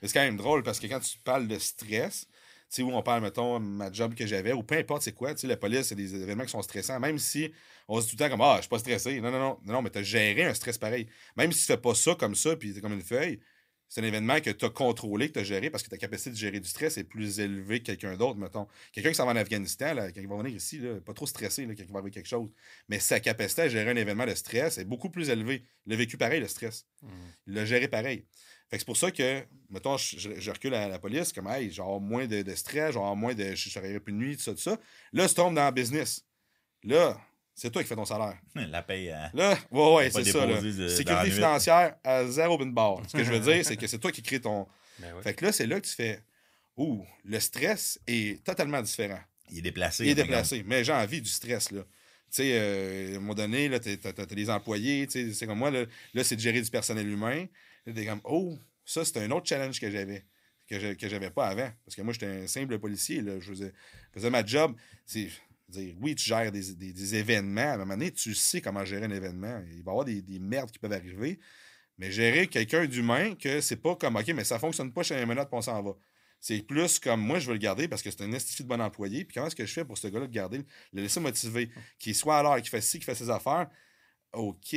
[0.00, 2.90] Mais c'est quand même drôle parce que quand tu parles de stress, tu sais, où
[2.92, 5.56] on parle, mettons, ma job que j'avais, ou peu importe c'est quoi, tu sais, la
[5.56, 7.52] police, c'est des événements qui sont stressants, même si
[7.86, 9.20] on se dit tout le temps comme Ah, je suis pas stressé.
[9.20, 11.06] Non, non, non, non, mais tu as géré un stress pareil.
[11.36, 13.40] Même si tu fais pas ça comme ça, puis tu comme une feuille,
[13.94, 16.30] c'est un événement que tu as contrôlé, que tu as géré parce que ta capacité
[16.30, 18.66] de gérer du stress est plus élevée que quelqu'un d'autre, mettons.
[18.90, 21.26] Quelqu'un qui s'en va en Afghanistan, là, quand il va venir ici, là, pas trop
[21.28, 22.50] stressé là, quand il va arriver quelque chose.
[22.88, 25.62] Mais sa capacité à gérer un événement de stress est beaucoup plus élevée.
[25.86, 26.86] Il a vécu pareil, le stress.
[27.46, 28.24] Il l'a géré pareil.
[28.68, 31.46] Fait que c'est pour ça que, mettons, je, je- je recule à la police, comme,
[31.46, 33.54] hey, genre, moins de, de stress, genre, moins de.
[33.54, 34.80] Je travaillerai plus de nuit, tout ça, tout ça.
[35.12, 36.24] Là, tu tombes dans le business.
[36.82, 37.20] Là,
[37.54, 38.38] c'est toi qui fais ton salaire.
[38.54, 39.30] La paye à...
[39.34, 40.46] Là, ouais, ouais, c'est ça.
[40.46, 40.60] Là.
[40.60, 43.02] de- la Sécurité financière à zéro bin bar.
[43.08, 44.66] Ce que je veux dire, c'est que c'est toi qui crée ton.
[44.98, 45.22] Ben ouais.
[45.22, 46.20] Fait que là, c'est là que tu fais.
[46.76, 49.20] Ouh, le stress est totalement différent.
[49.50, 50.04] Il est déplacé.
[50.04, 50.64] Il est déplacé.
[50.66, 51.82] Mais j'ai envie du stress, là.
[51.82, 55.32] Tu sais, euh, à un moment donné, là, t'as, t'as- t'as des employés, tu sais,
[55.34, 57.46] c'est comme moi, là, là, c'est de gérer du personnel humain.
[57.86, 60.24] Là, t'es comme, oh, ça, c'est un autre challenge que j'avais,
[60.68, 61.70] que, je, que j'avais pas avant.
[61.84, 63.38] Parce que moi, j'étais un simple policier, là.
[63.38, 63.72] Je faisais,
[64.12, 64.74] je faisais ma job.
[65.74, 67.60] Dire, oui, tu gères des, des- des événements.
[67.62, 69.62] À un moment donné, tu sais comment gérer un événement.
[69.70, 71.38] Il va y avoir des, des merdes qui peuvent arriver.
[71.98, 75.26] Mais gérer quelqu'un d'humain, que c'est pas comme, OK, mais ça fonctionne pas chez un
[75.26, 75.92] puis on s'en va.
[76.40, 78.80] C'est plus comme moi, je veux le garder parce que c'est un estifi de bon
[78.80, 79.24] employé.
[79.24, 80.58] Puis comment est-ce que je fais pour ce gars-là de garder,
[80.92, 83.68] le laisser motiver, qu'il soit à l'heure, qu'il fasse ci, qu'il fasse ses affaires?
[84.32, 84.72] OK,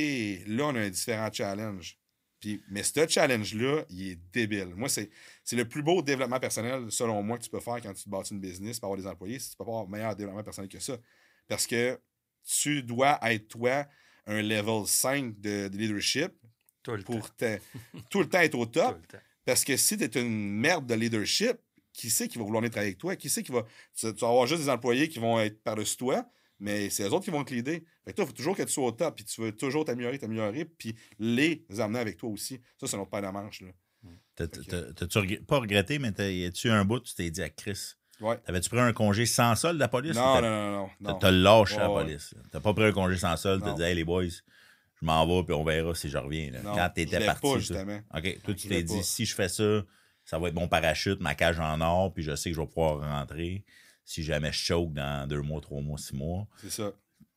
[0.46, 1.97] là, on a un différent challenge.
[2.40, 4.72] Puis, mais ce challenge-là, il est débile.
[4.76, 5.10] Moi, c'est,
[5.42, 8.32] c'est le plus beau développement personnel, selon moi, que tu peux faire quand tu bâtis
[8.32, 9.38] une business, pour avoir des employés.
[9.38, 10.96] Si tu peux pas avoir meilleur développement personnel que ça.
[11.48, 11.98] Parce que
[12.44, 13.86] tu dois être, toi,
[14.26, 16.32] un level 5 de, de leadership
[16.82, 17.36] Tout le pour temps.
[17.36, 17.58] te-
[18.10, 18.98] tout le temps être au top.
[19.44, 21.56] Parce que si tu es une merde de leadership,
[21.92, 23.16] qui sait qui va vouloir venir travailler avec toi?
[23.16, 23.64] Qui sait qui va.
[23.96, 26.24] Tu, tu vas avoir juste des employés qui vont être par-dessus toi,
[26.60, 27.84] mais c'est eux autres qui vont te l'aider.
[28.04, 29.84] Fait que toi, il faut toujours que tu sois au top, puis tu veux toujours
[29.84, 32.60] t'améliorer, t'améliorer, puis les amener avec toi aussi.
[32.80, 33.62] Ça, c'est notre paire de manche.
[34.36, 36.08] T'as-tu pas regretté, mais
[36.46, 38.36] a-tu un bout, tu t'es dit à Chris, Ouais.
[38.44, 40.16] t'avais-tu pris un congé sans solde de la police?
[40.16, 41.14] Non, non, non, non.
[41.18, 42.34] T'as lâché à la police?
[42.50, 45.44] T'as pas pris un congé sans solde, t'as dit, hey les boys, je m'en vais,
[45.44, 46.50] puis on verra si je reviens.
[46.50, 46.62] là.
[46.62, 47.40] Non, Quand t'étais parti.
[47.42, 48.18] pas.
[48.18, 49.82] OK, toi, tu t'es dit, si je fais ça,
[50.24, 52.66] ça va être mon parachute, ma cage en or, puis je sais que je vais
[52.66, 53.64] pouvoir rentrer.
[54.10, 56.92] Si jamais je choke dans deux mois, trois mois, six mois, C'est ça.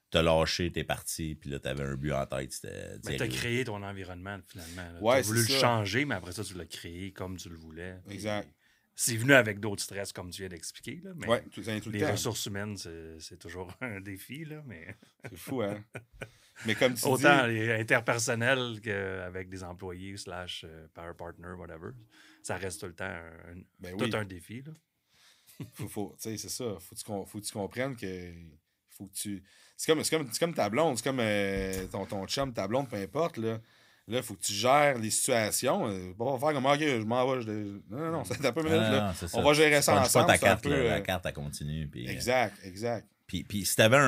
[0.09, 2.65] t'as lâché, t'es parti, puis là, t'avais un but en tête.
[3.05, 4.97] Mais t'as créé ton environnement, finalement.
[4.97, 5.59] Tu Ouais, as voulu le ça.
[5.59, 7.97] changer, mais après ça, tu l'as créé comme tu le voulais.
[8.09, 8.47] Exact.
[8.95, 11.01] C'est venu avec d'autres stress, comme tu viens d'expliquer.
[11.03, 12.11] là, Mais Ouais, tout, tout le les temps.
[12.11, 14.45] ressources humaines, c'est c'est toujours un défi.
[14.45, 14.95] Là, mais
[15.29, 15.83] C'est fou, hein?
[16.65, 17.69] Mais comme tu autant dis.
[17.71, 21.91] interpersonnels qu'avec des employés slash euh, power partner, whatever,
[22.43, 24.15] ça reste tout le temps un, Ben tout oui.
[24.15, 24.61] un défi.
[24.61, 24.71] Là.
[25.73, 26.65] Faut, faut, tu sais, c'est ça.
[26.79, 28.31] Faut que tu, com- faut que tu comprennes que.
[28.97, 29.43] Faut que tu.
[29.77, 32.67] C'est comme, c'est comme, c'est comme ta blonde, c'est comme euh, ton, ton chum, ta
[32.67, 33.37] blonde, peu importe.
[33.37, 33.57] Là,
[34.07, 35.87] là faut que tu gères les situations.
[35.87, 37.41] euh, Pas faire comme, OK, je m'en vais.
[37.41, 38.77] je- Non, non, un peu minute.
[38.77, 39.07] Là.
[39.07, 40.27] non, c'est On va gérer ça ensemble.
[40.27, 41.87] pas ta carte, peu, là, euh, la carte, elle continue.
[41.87, 43.07] Puis, euh, Exact, exact.
[43.25, 44.01] Puis, puis si t'avais un.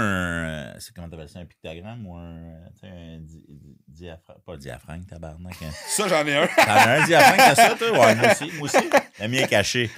[0.74, 2.36] euh, C'est comment t'appelles ça, un pictogramme ou un.
[2.36, 4.42] euh, tu sais, un di- di- diaphragme.
[4.46, 5.56] Pas diaphragme, tabarnak.
[5.64, 6.46] un- Ça, j'en ai un.
[6.48, 7.92] T'en as un diaphragme, t'as ça, toi?
[7.92, 8.52] Ouais, moi aussi.
[8.58, 8.90] Moi aussi.
[9.22, 9.90] Le mien est caché.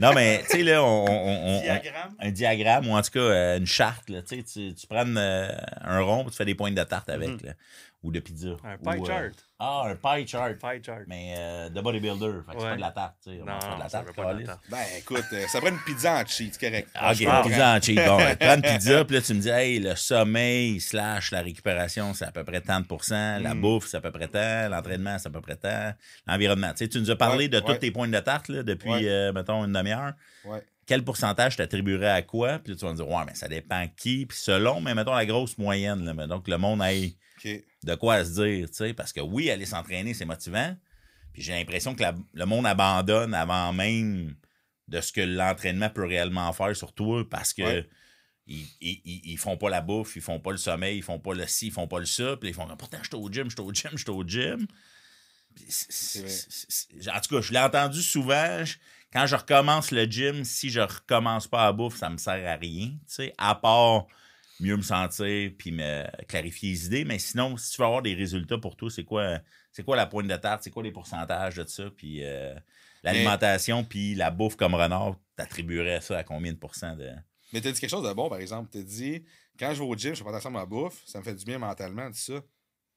[0.00, 1.04] Non, mais, tu sais, là, on.
[1.04, 2.14] on- on- on- Diagramme.
[2.18, 5.48] un diagramme ou en tout cas euh, une charte, là, tu tu, prends euh,
[5.82, 7.52] un rond et tu fais des pointes de tarte avec, là,
[8.02, 8.56] ou de pizza.
[8.64, 9.32] Un pie euh, chart.
[9.60, 10.54] Ah, un pie chart.
[10.54, 11.02] Pie chart.
[11.06, 13.38] Mais euh, de bodybuilder, fait que c'est pas de la tarte, tu sais.
[13.42, 14.60] on non, mange pas de la ça tarte, pas de la tarte.
[14.70, 16.88] Ben, écoute, euh, ça prend une pizza en cheat, c'est correct.
[16.94, 17.96] Ah, Ok, une pizza en cheat.
[17.96, 21.42] Bon, ben, prends une pizza, puis là, tu me dis, hey, le sommeil slash la
[21.42, 23.38] récupération, c'est à peu près tant de pourcents.
[23.38, 23.60] La Mm.
[23.60, 24.68] bouffe, c'est à peu près tant.
[24.68, 25.92] L'entraînement, c'est à peu près tant.
[26.26, 26.70] L'environnement.
[26.70, 27.62] Tu sais, tu nous as parlé Ouais, de ouais.
[27.64, 29.08] toutes tes pointes de tarte, là, depuis, Ouais.
[29.08, 30.12] euh, mettons, une demi-heure.
[30.44, 30.62] Ouais.
[30.90, 32.58] Quel pourcentage t'attribuerais à quoi?
[32.58, 34.26] Puis là, tu vas me dire, ouais, mais ça dépend qui.
[34.26, 37.48] Puis selon, mais mettons la grosse moyenne, là, mais donc le monde ait OK.
[37.84, 40.76] de quoi se dire, tu sais, parce que oui, aller s'entraîner, c'est motivant.
[41.32, 44.34] Puis j'ai l'impression que la- le monde abandonne avant même
[44.88, 47.88] de ce que l'entraînement peut réellement faire sur toi parce que Ouais.
[48.48, 51.34] ils, ils, ils- font pas la bouffe, ils font pas le sommeil, ils font pas
[51.34, 52.36] le ci, ils font pas le ça.
[52.36, 54.24] Puis ils font pourtant, je suis au gym, je suis au gym, je suis au
[54.26, 54.66] gym.
[57.14, 58.64] En tout cas, je l'ai entendu souvent.
[59.12, 62.56] Quand je recommence le gym, si je recommence pas à bouffe, ça me sert à
[62.56, 64.06] rien, tu sais, à part
[64.60, 67.04] mieux me sentir puis me clarifier les idées.
[67.04, 69.38] Mais sinon, si tu veux avoir des résultats pour toi, c'est quoi,
[69.72, 70.62] c'est quoi la pointe de tarte?
[70.62, 71.84] C'est quoi les pourcentages de ça?
[71.96, 72.54] Puis euh,
[73.02, 77.10] l'alimentation puis la bouffe comme renard, t'attribuerais ça à combien de pourcents de.
[77.52, 78.68] Mais t'as dit quelque chose de bon, par exemple.
[78.70, 79.24] T'as dit,
[79.58, 81.34] quand je vais au gym, je fais pas attention à ma bouffe, ça me fait
[81.34, 82.40] du bien mentalement, dis ça.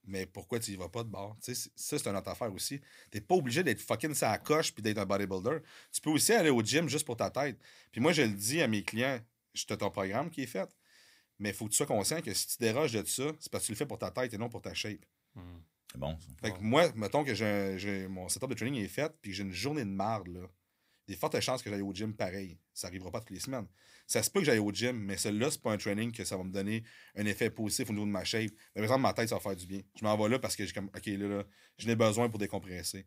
[0.06, 1.38] Mais pourquoi tu y vas pas de bord?
[1.42, 2.82] Tu sais, c'est- ça, c'est une autre affaire aussi.
[3.10, 5.60] T'es pas obligé d'être fucking sa coche puis d'être un bodybuilder.
[5.92, 7.58] Tu peux aussi aller au gym juste pour ta tête.
[7.92, 9.20] Puis moi, je le dis à mes clients,
[9.54, 10.70] j'ai ton programme qui est fait.
[11.39, 13.63] Mais il faut que tu sois conscient que si tu déroges de ça, c'est parce
[13.63, 15.06] que tu le fais pour ta tête et non pour ta shape.
[15.36, 15.60] Hmm.
[15.92, 16.28] C'est bon, ça.
[16.42, 19.38] Fait que moi, mettons que j'ai, j'ai- mon setup de training est fait, puis que
[19.38, 20.42] j'ai une journée de marde, là.
[21.08, 22.58] Des fortes chances que j'aille au gym pareil.
[22.74, 23.68] Ça arrivera pas toutes les semaines.
[24.08, 26.38] Ça se peut que j'aille au gym, mais celui-là, c'est pas un training que ça
[26.38, 26.84] va me donner
[27.16, 28.52] un effet positif au niveau de ma shape.
[28.76, 29.82] Mais par exemple, ma tête, ça va faire du bien.
[30.00, 31.44] Je m'en vais là parce que j'ai comme, OK, là, là,
[31.78, 33.06] j'en ai besoin pour décompresser.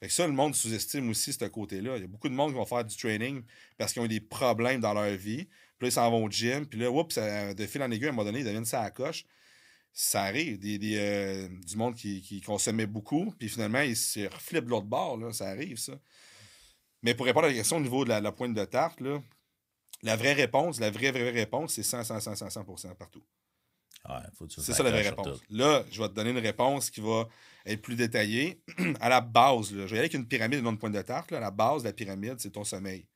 [0.00, 1.96] Fait que ça, le monde sous-estime aussi ce côté-là.
[1.96, 3.44] Il y a beaucoup de monde qui vont faire du training
[3.78, 5.44] parce qu'ils ont eu des problèmes dans leur vie.
[5.78, 6.66] Puis là, ils s'en vont au gym.
[6.66, 8.84] Puis là, oups, de fil en aiguille, à un moment donné, ils deviennent ça à
[8.84, 9.24] la coche.
[9.92, 10.58] Ça arrive.
[10.58, 13.32] Des, des, euh, du monde qui, qui consommait beaucoup.
[13.38, 15.18] Puis finalement, ils se reflippent de l'autre bord.
[15.18, 15.32] Là.
[15.32, 15.92] Ça arrive, ça.
[17.02, 19.20] Mais pour répondre à la question au niveau de la, la pointe de tarte, là,
[20.02, 23.22] la vraie réponse, la vraie, vraie, vraie réponse, c'est 100, 100, 100, 100, 100 partout.
[24.08, 24.16] Ouais,
[24.48, 25.40] C'est ça la vraie réponse.
[25.48, 27.28] Là, je vais te donner une réponse qui va
[27.64, 28.60] être plus détaillée.
[29.00, 30.92] à la base, là, je vais y aller avec une pyramide et non une pointe
[30.92, 31.30] de tarte.
[31.30, 31.38] là.
[31.38, 33.06] À la base de la pyramide, c'est ton sommeil.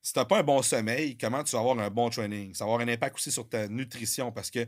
[0.00, 2.54] Si tu n'as pas un bon sommeil, comment tu vas avoir un bon training?
[2.54, 4.66] Ça va avoir un impact aussi sur ta nutrition parce que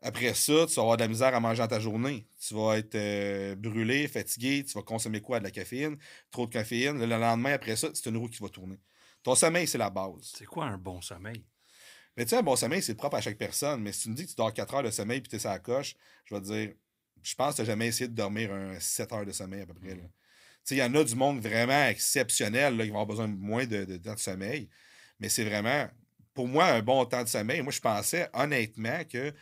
[0.00, 2.26] après ça, tu vas avoir de la misère à manger dans ta journée.
[2.40, 5.40] Tu vas être euh, brûlé, fatigué, tu vas consommer quoi?
[5.40, 5.96] De la caféine,
[6.30, 6.98] trop de caféine.
[6.98, 8.78] Le lendemain, après ça, c'est une roue qui va tourner.
[9.22, 10.32] Ton sommeil, c'est la base.
[10.36, 11.44] C'est quoi un bon sommeil?
[12.16, 13.82] Mais tu sais, un bon sommeil, c'est propre à chaque personne.
[13.82, 15.38] Mais si tu me dis que tu dors 4 heures de sommeil puis tu es
[15.40, 16.72] sur la coche, je vais te dire,
[17.22, 19.66] je pense que tu n'as jamais essayé de dormir un 7 heures de sommeil à
[19.66, 19.90] peu près.
[19.96, 20.02] là.
[20.02, 20.08] Tu
[20.64, 23.36] sais, il y en a du monde vraiment exceptionnel là, qui vont avoir besoin de
[23.36, 24.68] moins de, de temps de sommeil.
[25.18, 25.88] Mais c'est vraiment,
[26.34, 27.62] pour moi, un bon temps de sommeil.
[27.62, 29.32] Moi, je pensais honnêtement que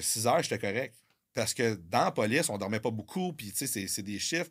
[0.00, 0.94] 6 heures, j'étais correct.
[1.34, 4.50] Parce que dans la police, on dormait pas beaucoup, puis tu sais, c'est- des chiffres.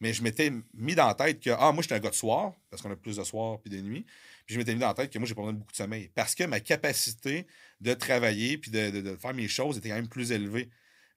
[0.00, 2.54] Mais je m'étais mis dans la tête que, ah, moi, j'étais un gars de soir,
[2.70, 4.04] parce qu'on a plus de soir puis de nuit.
[4.46, 5.76] Puis je m'étais mis dans la tête que moi, j'ai pas besoin de beaucoup de
[5.76, 6.10] sommeil.
[6.14, 7.46] Parce que ma capacité
[7.80, 10.70] de travailler puis de, de- faire mes choses était quand même plus élevée.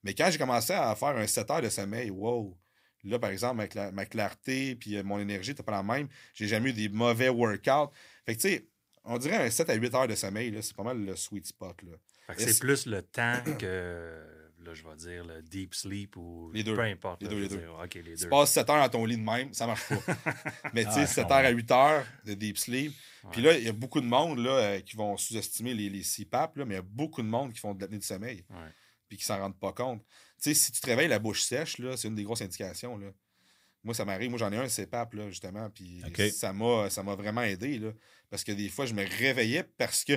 [0.03, 2.55] Mais quand j'ai commencé à faire un 7 heures de sommeil, wow!
[3.03, 6.07] Là, par exemple, avec la- ma clarté puis euh, mon énergie n'était pas la même.
[6.33, 7.91] J'ai jamais eu des mauvais workouts.
[8.25, 8.67] Fait que, tu sais,
[9.05, 11.45] on dirait un 7 à 8 heures de sommeil, là, c'est pas mal le sweet
[11.47, 11.75] spot.
[12.37, 14.23] C'est plus le temps que,
[14.63, 16.75] là, je vais dire, le deep sleep ou Les deux.
[16.75, 17.21] peu importe.
[17.21, 17.57] Les là, deux, les deux.
[17.57, 18.29] dire, OK, les Tu deux.
[18.29, 19.95] passes 7 heures dans ton lit de même, ça marche pas.
[20.73, 21.55] Mais tu sais, Ah, je 7 heures à comprends.
[21.57, 22.93] 8 heures de deep sleep.
[23.31, 26.03] Puis là, il y a beaucoup de monde là, euh, qui vont sous-estimer les, les
[26.03, 28.43] CPAP, là, mais il y a beaucoup de monde qui font de l'apnée du sommeil.
[28.49, 28.69] Ouais.
[29.07, 30.03] puis qui s'en rendent pas compte.
[30.41, 32.97] Tu sais, si tu te réveilles la bouche sèche, là, c'est une des grosses indications.
[32.97, 33.07] Là.
[33.85, 34.29] Moi, ça m'arrive.
[34.31, 37.91] Moi, j'en ai un CPAP, là, justement, puis ça m'a ça m'a vraiment aidé, là,
[38.29, 40.13] parce que des fois, je me réveillais parce que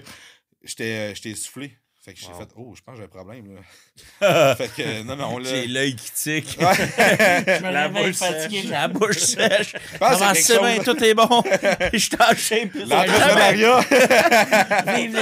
[0.62, 1.78] j'étais j'étais essoufflé.
[2.08, 2.38] Fait que j'ai Wow.
[2.38, 3.54] fait, oh, je pense que j'ai un problème,
[4.20, 4.54] là.
[4.56, 5.50] fait que, non, non, là...
[5.50, 6.56] J'ai l'œil qui tique.
[6.58, 6.74] Ouais.
[6.74, 8.62] Je me La bouche fatigué.
[8.62, 9.74] J'ai la bouche sèche.
[10.58, 11.28] bien, tout est bon.
[11.92, 12.72] Je suis en shape.
[12.74, 13.80] L'entrepreneuriat!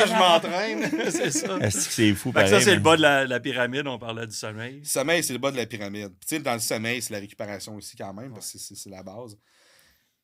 [0.06, 1.58] Je m'entraîne, c'est ça.
[1.58, 2.50] Est-ce que c'est fou, pareil.
[2.50, 4.84] ça, c'est le bas de la, la pyramide, on parlait du sommeil.
[4.84, 6.12] sommeil, c'est le bas de la pyramide.
[6.20, 8.90] Tu sais, dans le sommeil, c'est la récupération aussi, quand même, parce que c'est- c'est
[8.90, 9.36] la base.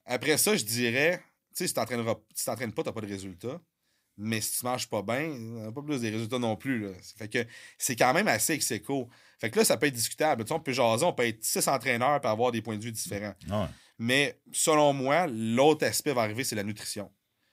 [0.07, 2.14] Après ça, je dirais, tu sais, si tu t'entraînes pas,
[2.85, 3.61] tu n'as pas de résultats.
[4.18, 6.81] Mais si tu manges pas bien, t'as pas plus des résultats non plus.
[6.81, 6.90] Là.
[7.16, 7.46] Fait que
[7.79, 9.09] c'est quand même assez ex aequo.
[9.40, 10.44] Fait que là, ça peut être discutable.
[10.44, 12.85] Tu sais, on peut jaser, on peut être six entraîneurs et avoir des points de
[12.85, 13.35] vue différents.
[13.48, 13.66] Ouais.
[13.98, 17.11] Mais selon moi, l'autre aspect va arriver, c'est la nutrition.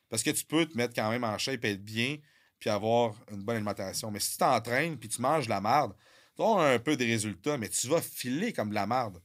[0.09, 2.17] Parce que tu peux te mettre quand même en shape, être bien,
[2.59, 4.11] puis avoir une bonne alimentation.
[4.11, 5.93] Mais si tu t'entraînes puis tu manges de la marde,
[6.35, 9.21] tu avoir un peu des résultats, mais tu vas filer comme de la marde.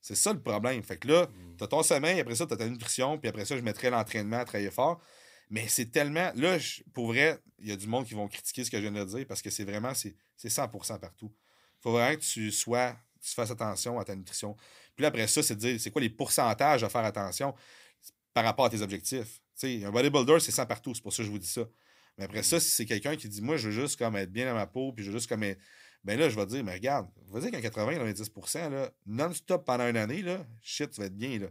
[0.00, 0.82] C'est ça le problème.
[0.82, 3.44] Fait que là, tu as ton sommeil, après ça, tu as ta nutrition, puis après
[3.44, 5.00] ça, je mettrais l'entraînement à travailler fort.
[5.52, 6.32] Mais c'est tellement.
[6.34, 8.82] Là, je- pour vrai, il y a du monde qui vont critiquer ce que je
[8.82, 11.30] viens de dire parce que c'est vraiment c'est c'est 100% partout.
[11.78, 12.96] Il faut vraiment que tu sois.
[13.20, 14.56] Tu fasses attention à ta nutrition.
[14.96, 17.54] Puis là, après ça, c'est de dire c'est quoi les pourcentages à faire attention
[18.32, 19.40] par rapport à tes objectifs?
[19.58, 20.94] Tu sais, un bodybuilder, c'est 100 partout.
[20.94, 21.68] C'est pour ça que je vous dis ça.
[22.16, 24.46] Mais après ça, si c'est quelqu'un qui dit Moi, je veux juste comme être bien
[24.46, 25.60] dans ma peau, puis je veux juste comme être-
[26.04, 29.96] Ben là, je vais te dire, mais regarde, vas-y qu'un 80-90%, là, non-stop pendant une
[29.98, 31.48] année, là, shit, tu vas être bien, là.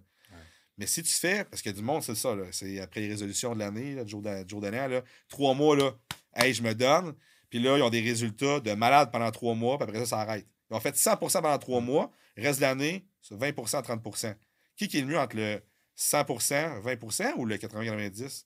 [0.82, 3.54] Mais si tu fais, parce que du monde, c'est ça, là, c'est après les résolutions
[3.54, 5.92] de l'année, là, du jour là, trois mois, là,
[6.36, 7.14] hey, je me donne,
[7.52, 10.20] puis là, ils ont des résultats de malade pendant trois mois, puis après ça, ça
[10.22, 10.48] arrête.
[10.72, 14.36] Ils ont fait 100% pendant trois mois, reste de l'année, c'est 20%, 30%.
[14.76, 15.62] Qui qui est le mieux entre le
[15.96, 18.46] 100%, 20% ou le 80-90?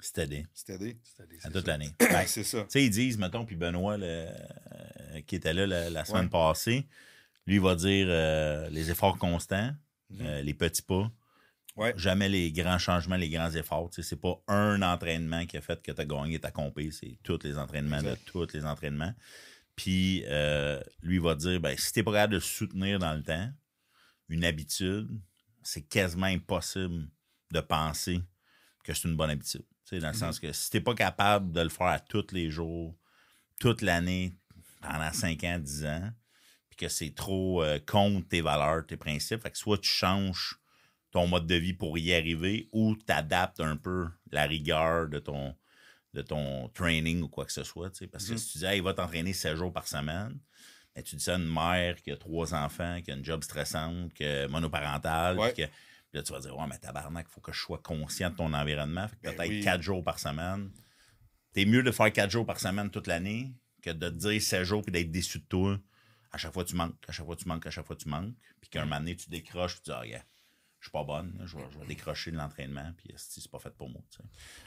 [0.00, 0.46] C'est aidé.
[0.54, 0.96] C'est aidé.
[1.02, 1.72] C'est-à-dire, À c'est toute ça.
[1.72, 1.90] l'année.
[2.00, 2.60] Ben, C'est ça.
[2.62, 6.22] Tu sais, ils disent, mettons, puis Benoît, le- euh, qui était là la, la semaine
[6.24, 6.28] Ouais.
[6.30, 6.86] passée,
[7.46, 9.72] lui, il va dire euh, les efforts constants,
[10.10, 10.18] Mhm.
[10.22, 11.10] euh, les petits pas.
[11.78, 11.94] Ouais.
[11.96, 13.90] Jamais les grands changements, les grands efforts.
[13.90, 16.90] Tu sais, c'est pas un entraînement qui a fait que tu as gagné ta compé,
[16.90, 18.20] c'est tous les entraînements Exact.
[18.26, 19.14] de tous les entraînements.
[19.76, 23.48] Puis euh, lui, va dire ben, si tu pas capable de soutenir dans le temps,
[24.28, 25.08] une habitude,
[25.62, 27.08] c'est quasiment impossible
[27.52, 28.20] de penser
[28.82, 29.64] que c'est une bonne habitude.
[29.84, 30.18] Tu sais, dans le Mhm.
[30.18, 32.96] sens que si t'es pas capable de le faire à tous les jours,
[33.60, 34.34] toute l'année,
[34.80, 36.10] pendant 5 ans, 10 ans,
[36.70, 40.58] puis que c'est trop euh, contre tes valeurs, tes principes, fait que soit tu changes
[41.10, 45.18] ton mode de vie pour y arriver ou tu adaptes un peu la rigueur de
[45.18, 45.56] ton,
[46.14, 47.90] de ton training ou quoi que ce soit.
[47.90, 48.06] tu sais.
[48.06, 48.38] Parce que Mhm.
[48.38, 50.38] si tu dis, hey, va t'entraîner 7 jours par semaine,
[50.94, 53.42] ben, tu dis ça à une mère qui a trois enfants, qui a une job
[53.42, 55.38] stressante, qui est monoparentale.
[55.38, 55.52] Ouais.
[55.54, 55.62] que-
[56.12, 58.52] là, tu vas dire, ouais, mais tabarnak, il faut que je sois conscient de ton
[58.54, 59.06] environnement.
[59.22, 59.60] Ben peut-être oui.
[59.62, 60.70] 4 jours par semaine.
[61.52, 64.64] T'es mieux de faire 4 jours par semaine toute l'année que de te dire 7
[64.64, 65.78] jours puis d'être déçu de toi.
[66.32, 68.34] À chaque fois, tu manques, à chaque fois, tu manques, à chaque fois, tu manques.
[68.60, 70.22] Puis qu'un moment donné, tu décroches, puis tu dis, ah, yeah,
[70.80, 73.70] je suis pas bonne, je vais, je vais décrocher de l'entraînement, puis c'est pas fait
[73.74, 74.00] pour moi.
[74.10, 74.22] tu sais.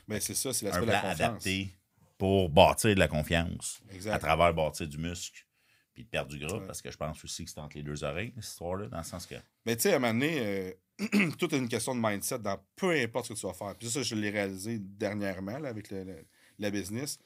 [0.07, 1.19] Ben, c'est ça, c'est l'aspect de la confiance.
[1.19, 1.75] adapté
[2.17, 4.11] pour bâtir de la confiance Exact.
[4.13, 5.45] à travers bâtir du muscle
[5.93, 6.67] puis de perdre du gras, Ouais.
[6.67, 9.03] parce que je pense aussi que c'est entre les deux oreilles, cette histoire-là, dans le
[9.03, 9.35] sens que.
[9.65, 10.71] Mais tu sais, à un moment donné, euh,
[11.37, 13.75] tout est une question de mindset dans peu importe ce que tu vas faire.
[13.77, 16.25] Puis ça, je l'ai réalisé dernièrement là, avec le, le-
[16.59, 17.17] la business.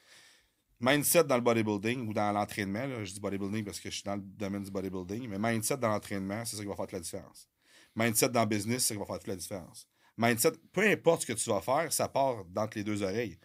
[0.80, 4.16] Mindset dans le bodybuilding ou dans l'entraînement, je dis bodybuilding parce que je suis dans
[4.16, 7.00] le domaine du bodybuilding, mais mindset dans l'entraînement, c'est ça qui va faire toute la
[7.00, 7.48] différence.
[7.96, 9.88] Mindset dans le business, c'est ça qui va faire toute la différence.
[10.16, 13.38] Mindset, peu importe ce que tu vas faire, ça part d'entre les deux oreilles.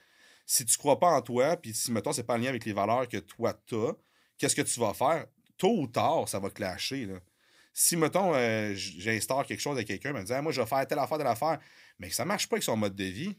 [0.46, 2.74] Si tu crois pas en toi, puis si, mettons, c'est pas en lien avec les
[2.74, 3.94] valeurs que toi, t'as,
[4.38, 5.26] qu'est-ce que tu vas faire?
[5.58, 7.20] Tôt ou tard, ça va clasher, là
[7.74, 11.00] si, mettons, euh, j'instaure quelque chose avec quelqu'un, me dit moi, je vais faire telle
[11.00, 11.60] affaire, telle affaire,
[12.00, 13.38] mais que ça marche pas avec son mode de vie,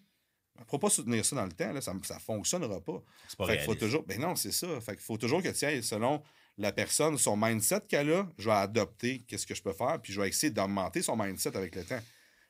[0.59, 3.03] ne pourra pas soutenir ça dans le temps, là, ça ne fonctionnera pas.
[3.29, 4.05] C'est pas Fait qu'il faut toujours.
[4.05, 4.81] Ben non, c'est ça.
[4.81, 6.23] Fait qu'il faut toujours que tu ailles selon
[6.59, 10.13] la personne, son mindset qu'elle a, je vais adopter qu'est-ce que je peux faire, puis
[10.13, 12.01] je vais essayer d'augmenter son mindset avec le temps.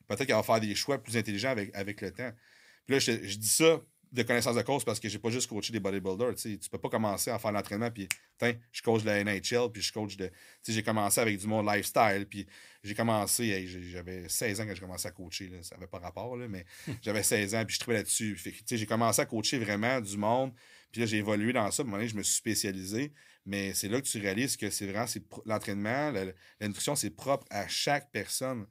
[0.08, 2.32] Peut-être qu'elle va faire des choix plus intelligents avec, avec le temps.
[2.86, 3.80] Puis là, je, je dis ça
[4.12, 6.34] de connaissance de cause parce que j'ai pas juste coaché des bodybuilders.
[6.34, 9.80] Tu peux pas commencer à faire l'entraînement, puis tiens, je coach de la NHL, puis
[9.80, 10.26] je coach de.
[10.26, 12.46] Tu sais, j'ai commencé avec du monde lifestyle, puis
[12.84, 15.98] j'ai commencé, hey, j'avais 16 ans quand j'ai commencé à coacher, là, ça avait pas
[15.98, 16.66] rapport, là, mais
[17.00, 18.38] j'avais 16 ans, puis je trouvais là-dessus.
[18.66, 20.52] J'ai commencé à coacher vraiment du monde,
[20.90, 23.12] puis là, j'ai évolué dans ça, à un moment donné, je me suis spécialisé,
[23.44, 25.06] mais c'est là que tu réalises que c'est vraiment,
[25.46, 26.26] l'entraînement, la,
[26.66, 28.66] nutrition, c'est propre à chaque personne.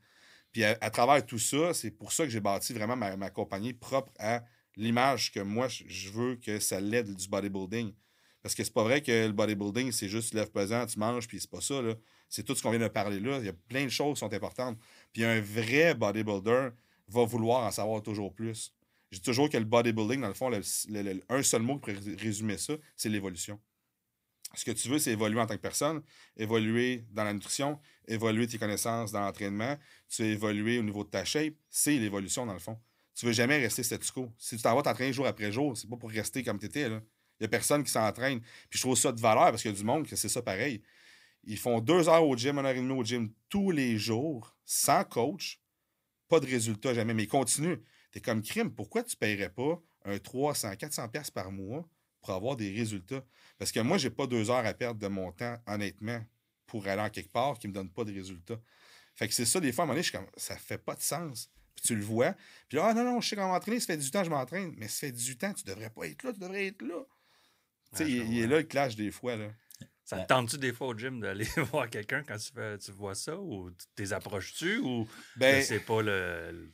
[0.51, 4.11] Puis à, travers tout ça, c'est pour ça que j'ai bâti vraiment ma, compagnie propre
[4.19, 4.43] à
[4.75, 7.93] l'image que moi, je- veux que ça l'aide du bodybuilding.
[8.41, 11.27] Parce que c'est pas vrai que le bodybuilding, c'est juste tu lèves pesant, tu manges,
[11.27, 11.81] puis c'est pas ça.
[12.27, 13.37] C'est tout ce qu'on vient de parler là.
[13.39, 14.77] Il y a plein de choses qui sont importantes.
[15.13, 16.69] Puis un vrai bodybuilder
[17.07, 18.73] va vouloir en savoir toujours plus.
[19.11, 22.57] Je dis toujours que le bodybuilding, dans le fond, le- un seul mot pourrait résumer
[22.57, 23.59] ça, c'est l'évolution.
[24.53, 26.01] Ce que tu veux, c'est évoluer en tant que personne,
[26.35, 29.77] évoluer dans la nutrition, évoluer tes connaissances dans l'entraînement,
[30.09, 32.77] tu veux évoluer au niveau de ta shape, c'est l'évolution dans le fond.
[33.15, 34.33] Tu veux jamais rester statu quo.
[34.37, 36.87] Si tu t'en vas t'entraîner jour après jour, c'est pas pour rester comme tu étais.
[36.87, 37.01] Il
[37.41, 38.41] y a personne qui s'entraîne.
[38.69, 40.41] Puis je trouve ça de valeur parce qu'il y a du monde que c'est ça
[40.41, 40.81] pareil.
[41.43, 44.55] Ils font deux heures au gym, une heure et demie au gym tous les jours,
[44.65, 45.59] sans coach,
[46.27, 47.79] pas de résultat jamais, mais ils continuent.
[48.11, 51.87] T'es comme crime, pourquoi tu paierais pas un 300, 400 pièces par mois
[52.21, 53.23] pour avoir des résultats?
[53.57, 56.23] Parce que moi, j'ai pas deux heures à perdre de mon temps, honnêtement,
[56.67, 58.59] pour aller en quelque part qui me donne pas de résultats.
[59.15, 60.77] Fait que c'est ça, des fois, à un moment donné, je suis comme, ça fait
[60.77, 61.49] pas de sens.
[61.75, 62.33] Puis tu le vois.
[62.69, 64.29] Puis là, ah non, non, je sais comment m'entraîner, ça fait 18 ans que je
[64.31, 64.73] m'entraîne.
[64.77, 67.03] Mais ça fait 18 ans, tu devrais pas être là, tu devrais être là.
[67.91, 69.49] Tu sais, il, il est là le clash des fois, là.
[70.03, 73.15] Ça te tente-tu des fois au gym d'aller voir quelqu'un quand tu, fais, tu vois
[73.15, 73.37] ça?
[73.37, 74.79] Ou t'es approches-tu?
[74.79, 75.07] Ou
[75.37, 76.51] Ben, c'est pas le.
[76.51, 76.71] le-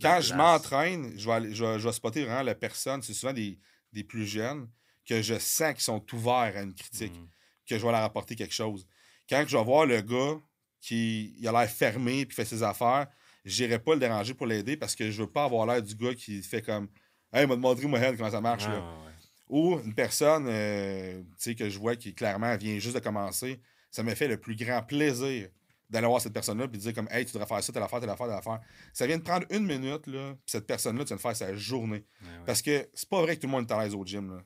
[0.00, 3.02] quand je m'entraîne, je vais, aller- je, vais, je vais spotter vraiment la personne.
[3.02, 3.58] C'est souvent des,
[3.92, 4.68] des plus jeunes
[5.08, 7.28] que je sens qu'ils sont ouverts à une critique, Mm.
[7.68, 8.86] que je vais leur apporter quelque chose.
[9.28, 10.38] Quand je vais voir le gars
[10.80, 13.06] qui il a l'air fermé puis fait ses affaires,
[13.44, 16.14] j'irai pas le déranger pour l'aider parce que je veux pas avoir l'air du gars
[16.14, 16.88] qui fait comme
[17.32, 18.64] Hey, m'a demandé moi comment ça marche.
[18.66, 18.78] Ah, là.
[18.78, 19.12] ouais, ouais.
[19.48, 21.22] Ou une personne euh,
[21.56, 24.82] que je vois qui clairement vient juste de commencer, ça me fait le plus grand
[24.82, 25.48] plaisir
[25.90, 28.00] d'aller voir cette personne-là et de dire comme Hey, tu devrais faire ça, telle affaire,
[28.00, 28.60] telle affaire, telle affaire.
[28.92, 31.54] Ça vient de prendre une minute, là, puis cette personne-là, tu viens de faire sa
[31.54, 32.04] journée.
[32.22, 32.44] Ouais, ouais.
[32.46, 34.30] Parce que c'est pas vrai que tout le monde est à l'aise au gym.
[34.36, 34.42] Là.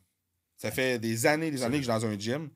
[0.61, 2.51] Ça fait des années, des années que je suis dans un gym.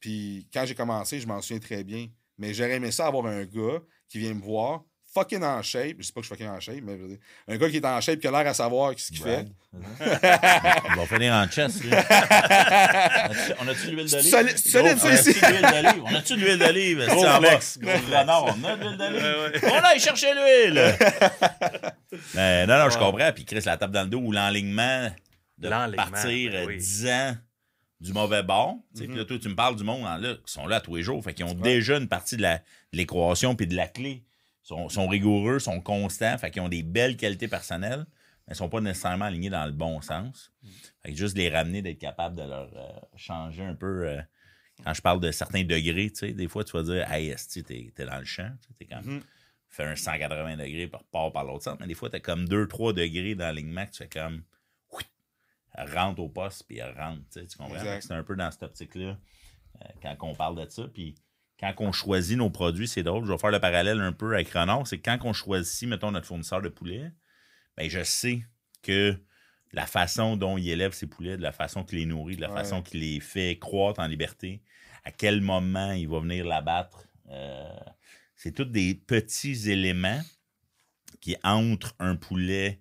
[0.00, 2.06] Puis quand j'ai commencé, je m'en souviens très bien.
[2.38, 4.80] Mais j'aurais aimé ça avoir un gars qui vient me voir,
[5.12, 5.96] fucking en shape.
[5.98, 7.68] Je sais pas que je suis fucking en shape, mais je veux dire, un gars
[7.68, 9.44] qui est en shape, qui a l'air à savoir ce qu'il fait.
[9.74, 11.82] On va finir en chest.
[13.60, 14.32] On a-tu de l'huile d'olive?
[14.56, 15.36] Solide- ça, ici.
[16.02, 17.06] On a-tu de l'huile d'olive?
[17.10, 17.14] On?
[17.14, 19.60] Gros flex, gros a de l'huile d'olive.
[19.70, 20.96] On aille chercher l'huile!
[22.34, 23.32] Mais non, non, je comprends.
[23.34, 25.10] Puis Chris, la tape dans le dos ou l'enlignement
[25.58, 26.76] de partir ben oui.
[26.78, 27.36] 10 ans
[28.00, 28.76] du mauvais bord.
[28.94, 29.10] Tu sais, Mhm.
[29.10, 31.02] Puis là, toi, tu me parles du monde hein, là, qui sont là tous les
[31.02, 31.22] jours.
[31.24, 32.44] Fait qu'ils ont déjà une partie de
[32.92, 34.24] l'équation puis de la clé.
[34.64, 36.36] Ils sont, sont rigoureux, sont constants.
[36.38, 38.04] Fait qu'ils ont des belles qualités personnelles,
[38.46, 40.52] mais ils sont pas nécessairement alignés dans le bon sens.
[41.02, 44.06] Fait que juste les ramener, d'être capable de leur euh, changer un peu.
[44.08, 44.20] euh,
[44.84, 47.62] quand je parle de certains degrés, tu sais, des fois, tu vas dire, hey, esti,
[47.62, 48.50] t'es t'es dans le champ.
[48.66, 49.22] tu T'es comme, Mhm.
[49.68, 51.76] fais un 180 degrés, puis repars par l'autre sens.
[51.80, 54.42] Mais des fois, t'as comme 2-3 degrés dans l'alignement que tu fais comme,
[55.76, 57.22] rentre au poste, puis elle rentre.
[57.32, 58.00] Tu comprends?
[58.00, 59.16] C'est un peu dans cette optique-là
[59.82, 60.84] euh, quand on parle de ça.
[60.92, 61.14] Puis
[61.58, 63.24] quand on choisit nos produits, c'est drôle.
[63.24, 64.86] Je vais faire le parallèle un peu avec Renard.
[64.86, 67.10] C'est que quand on choisit, mettons, notre fournisseur de poulet,
[67.76, 68.42] ben, je sais
[68.82, 69.16] que
[69.72, 72.50] la façon dont il élève ses poulets, de la façon qu'il les nourrit, de la
[72.50, 72.56] Ouais.
[72.58, 74.62] façon qu'il les fait croître en liberté,
[75.04, 77.08] à quel moment il va venir l'abattre.
[77.30, 77.66] Euh,
[78.36, 80.20] c'est tous des petits éléments
[81.20, 82.80] qui entrent un poulet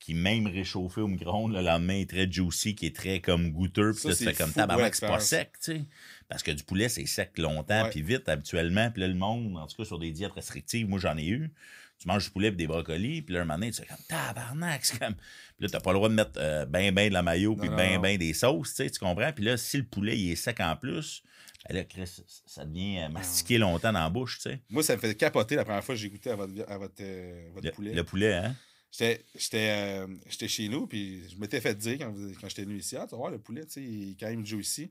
[0.00, 3.92] qui, même réchauffé au micro-ondes, le lendemain, est très juicy, qui est très comme goûteux.
[3.92, 5.84] Puis là, tu c'est fais comme tabarnak, c'est pas sec, tu sais.
[6.28, 8.90] Parce que du poulet, c'est sec longtemps, puis vite, habituellement.
[8.90, 11.52] Puis là, le monde, en tout cas, sur des diètes restrictives, moi, j'en ai eu.
[11.98, 13.98] Tu manges du poulet et des brocolis, puis là, un moment donné, tu fais comme
[14.08, 15.14] tabarnak, c'est comme.
[15.14, 17.68] Puis là, t'as pas le droit de mettre euh, ben, ben de la mayo, puis
[17.68, 18.00] ben, non.
[18.00, 19.30] ben des sauces, tu sais, tu comprends?
[19.32, 21.22] Puis là, si le poulet, il est sec en plus,
[21.68, 24.60] ben là, Chris, ça devient euh, mastiqué longtemps dans la bouche, tu sais.
[24.70, 26.94] Moi, ça me fait capoter la première fois que j'ai goûté à votre, à votre,
[27.00, 27.92] euh, votre Le, poulet.
[27.92, 28.56] le poulet, hein?
[28.92, 29.24] J'étais
[29.54, 30.06] euh,
[30.48, 33.30] chez nous, puis je m'étais fait dire quand, quand j'étais venu ici, ah, tu voir,
[33.30, 34.90] le poulet, tu sais, il est quand même juicy.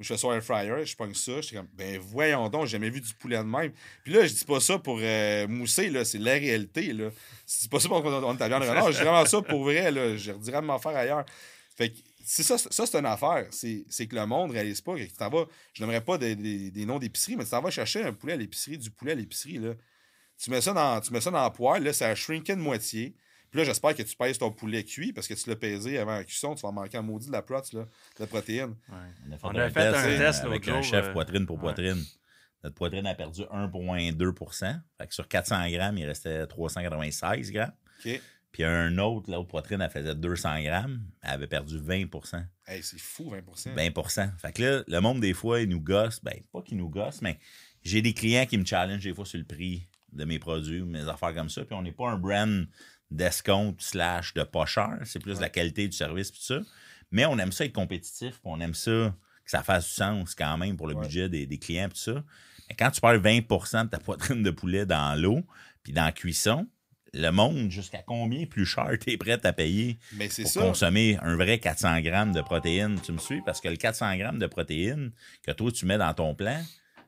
[0.00, 2.90] Je fais au air fryer, je pogne ça, j'étais comme, ben voyons donc, j'ai jamais
[2.90, 3.72] vu du poulet de même.
[4.02, 7.10] Puis là, je dis pas ça pour euh, mousser, là, c'est la réalité, là.
[7.46, 9.40] C'est pas ça pour qu'on on est à viande de renard, je dis vraiment ça
[9.42, 10.16] pour vrai, là.
[10.16, 11.24] Je redirais de m'en faire ailleurs.
[11.76, 13.46] Fait que, ça, ça c'est une affaire.
[13.50, 16.98] C'est que le monde réalise pas que t'en vas, je n'aimerais pas des, des- noms
[16.98, 19.60] d'épicerie, mais tu t'en vas chercher un poulet à l'épicerie, du poulet à l'épicerie.
[20.38, 22.60] Tu mets ça dans, tu mets ça dans la poêle, là, ça a shrinké de
[22.60, 23.14] moitié.
[23.54, 26.16] Puis là, j'espère que tu pèses ton poulet cuit parce que tu l'as pesé avant
[26.16, 27.86] la cuisson, tu vas manquer un maudit de la prot, là, de
[28.18, 28.74] la protéine.
[28.88, 28.96] Ouais.
[29.28, 31.04] On a fait On un avait fait test, un euh, test avec un jour, chef
[31.04, 31.62] euh, poitrine pour ouais.
[31.62, 32.04] poitrine.
[32.64, 37.70] Notre poitrine a perdu 1,2 Fait que sur 400 grammes, il restait 396 grammes.
[38.04, 38.20] OK?
[38.50, 41.06] Puis un autre, l'autre poitrine, elle faisait 200 grammes.
[41.22, 42.06] Elle avait perdu 20
[42.66, 46.20] Hey, c'est fou, 20 20 Fait que là, le monde, des fois, il nous gosse.
[46.24, 47.38] Ben, pas qu'il nous gosse, mais
[47.84, 50.86] j'ai des clients qui me challengent des fois sur le prix de mes produits ou
[50.86, 51.64] mes affaires comme ça.
[51.64, 52.66] Puis on n'est pas un brand
[53.14, 54.98] d'escompte slash de pas cher.
[55.04, 55.40] C'est plus Ouais.
[55.42, 56.60] la qualité du service tout ça.
[57.10, 58.32] Mais on aime ça être compétitif.
[58.32, 61.02] puis on aime ça que ça fasse du sens quand même pour le Ouais.
[61.02, 62.24] budget des, des clients tout ça.
[62.68, 63.40] Mais quand tu perds 20
[63.84, 65.44] de ta poitrine de poulet dans l'eau
[65.82, 66.66] puis dans la cuisson,
[67.12, 70.60] le monde, jusqu'à combien plus cher tu es prêt à payer Mais c'est pour ça.
[70.62, 73.00] consommer un vrai 400 grammes de protéines.
[73.00, 73.40] Tu me suis?
[73.42, 75.12] Parce que le 400 grammes de protéines
[75.46, 76.60] que toi, tu mets dans ton plan,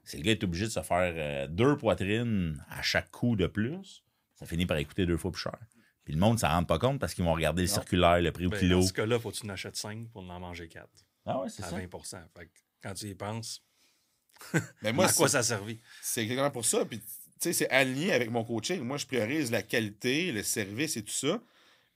[0.04, 3.46] c'est le gars est obligé de se faire euh, deux poitrines à chaque coup de
[3.48, 4.04] plus.
[4.38, 5.57] Ça finit par écouter deux fois plus cher.
[6.07, 7.74] Puis le monde ne s'en rend pas compte parce qu'ils vont regarder le Non.
[7.74, 8.80] circulaire, le prix au Ben, kilo.
[8.80, 10.88] Dans ce cas-là, faut que tu en achètes 5 pour en manger 4
[11.26, 11.76] Ah ouais, c'est à ça.
[11.76, 11.80] 20
[12.34, 12.50] Fait que
[12.82, 13.62] quand tu y penses,
[14.82, 15.78] Mais moi, à quoi c'est- ça a servi?
[16.00, 16.84] C'est exactement pour ça.
[16.84, 17.07] Puis, tu
[17.40, 18.80] sais, c'est aligné avec mon coaching.
[18.82, 21.40] Moi, je priorise la qualité, le service et tout ça.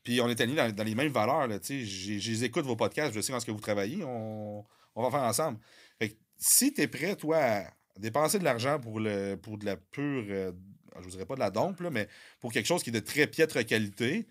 [0.03, 1.47] Puis, on est aligné dans, dans les mêmes valeurs.
[1.47, 1.85] Là, tu sais.
[1.85, 4.03] J'ai- je les écoute vos podcasts, je sais dans ce que vous travaillez.
[4.05, 4.65] On,
[4.97, 5.59] on va faire ensemble.
[6.01, 7.65] Fait que, si tu es prêt, toi, à
[7.99, 10.53] dépenser de l'argent pour, le, pour de la pure, euh,
[10.99, 12.09] je vous dirais pas de la dompe, là, mais
[12.41, 14.27] pour quelque chose qui est de très piètre qualité,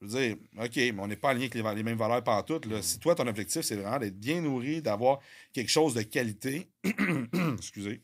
[0.00, 2.60] je veux dire, OK, mais on n'est pas aligné avec les, mêmes valeurs partout.
[2.68, 2.82] Là.
[2.82, 5.20] Si toi, ton objectif, c'est vraiment d'être bien nourri, d'avoir
[5.52, 6.68] quelque chose de qualité,
[7.58, 8.02] excusez,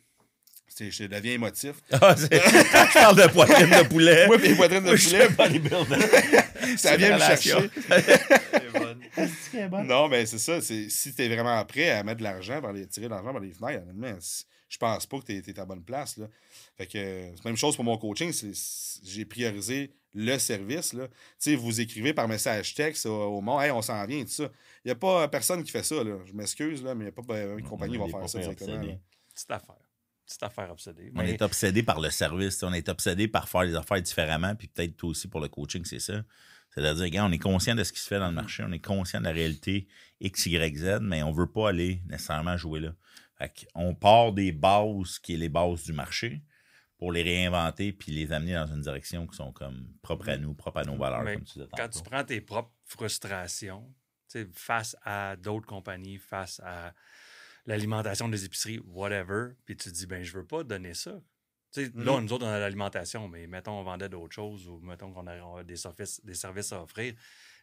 [0.68, 1.74] c'est- je deviens émotif.
[1.90, 4.26] Ah, Quand je parle de poitrine de poulet.
[4.26, 6.76] Moi, mes poitrines de je poulet, suis bodybuilder.
[6.78, 7.70] ça vient me chercher.
[9.50, 9.84] C'est bon.
[9.84, 10.62] Non, mais c'est ça.
[10.62, 13.42] c'est- Si tu es vraiment prêt à mettre de l'argent, les, tirer de l'argent par
[13.42, 13.84] les fenêtres,
[14.72, 16.16] je pense pas que tu es, à bonne place.
[16.16, 16.26] Là.
[16.78, 18.32] Fait que c'est la même chose pour mon coaching.
[19.04, 20.94] J'ai priorisé le service.
[20.94, 21.08] Là.
[21.08, 24.30] Tu sais, vous écrivez par message texte au, au monde, hey, on s'en vient, tout
[24.30, 24.50] ça.
[24.84, 26.02] Il n'y a pas personne qui fait ça.
[26.02, 26.16] Là.
[26.24, 28.38] Je m'excuse, là, mais il n'y a pas ben, une compagnie qui va faire ça
[28.38, 28.80] directement.
[29.34, 29.76] Petite affaire.
[30.24, 31.12] Petite affaire obsédée.
[31.14, 34.68] On est obsédé par le service, on est obsédé par faire les affaires différemment, puis
[34.68, 36.22] peut-être toi aussi pour le coaching, c'est ça.
[36.74, 38.78] C'est-à-dire, regarde, on est conscient de ce qui se fait dans le marché, on est
[38.78, 39.86] conscient de la réalité
[40.20, 42.94] X, Y, Z, mais on veut pas aller nécessairement jouer là.
[43.74, 46.42] On part des bases qui est les bases du marché
[46.98, 50.54] pour les réinventer puis les amener dans une direction qui sont comme propres à nous,
[50.54, 53.92] propres à nos valeurs, Mais comme tu quand tu prends tes propres frustrations,
[54.52, 56.94] face à d'autres compagnies, face à
[57.66, 61.20] l'alimentation des épiceries, whatever, puis tu te dis, ben, je veux pas donner ça.
[61.76, 62.24] Là, Mhm.
[62.24, 65.40] nous autres, on a l'alimentation, mais mettons, on vendait d'autres choses ou mettons qu'on a,
[65.40, 67.14] on a des, services, des services à offrir.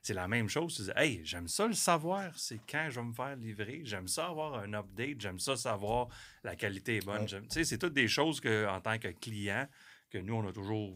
[0.02, 0.76] C'est la même chose.
[0.76, 3.82] Tu dis, hey, j'aime ça le savoir, c'est quand je vais me faire livrer.
[3.84, 5.20] J'aime ça avoir un update.
[5.20, 6.08] J'aime ça savoir
[6.44, 7.24] la qualité est bonne.
[7.24, 7.42] Ouais.
[7.42, 9.68] Tu sais, c'est toutes des choses que, en tant que client,
[10.10, 10.96] que nous, on a toujours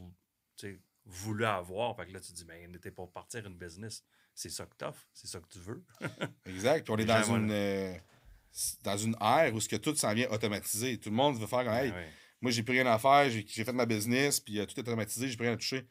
[0.56, 1.96] tu sais, voulu avoir.
[1.96, 4.04] Fait que là, tu te dis, ben, t'es pour partir une business.
[4.34, 5.84] C'est ça que t'offres, c'est ça que tu veux.
[6.46, 6.86] Exact.
[6.86, 7.94] Puis on est dans une, euh,
[8.84, 10.98] dans une ère où ce que tout s'en vient automatisé.
[10.98, 12.10] Tout le monde veut faire comme, hey, Ben ouais.
[12.44, 14.80] Moi, j'ai plus rien à faire, j'ai j'ai fait ma business, puis euh, tout est
[14.82, 15.88] automatisé, j'ai plus rien à toucher.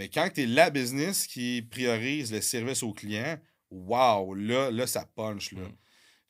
[0.00, 3.38] Mais quand tu es la business qui priorise le service au client,
[3.70, 5.52] wow, là, là ça punch.
[5.52, 5.60] Là.
[5.60, 5.76] Mm.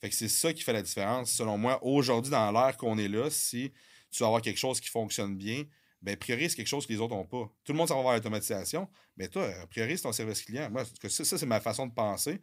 [0.00, 1.30] Fait que c'est ça qui fait la différence.
[1.30, 3.72] Selon moi, aujourd'hui, dans l'ère qu'on est là, si
[4.10, 5.62] tu veux avoir quelque chose qui fonctionne bien,
[6.02, 7.48] ben priorise quelque chose que les autres n'ont pas.
[7.62, 10.68] Tout le monde s'en va vers l'automatisation, mais toi, euh, priorise ton service client.
[10.68, 12.40] Moi, ça, ça, c'est ma façon de penser.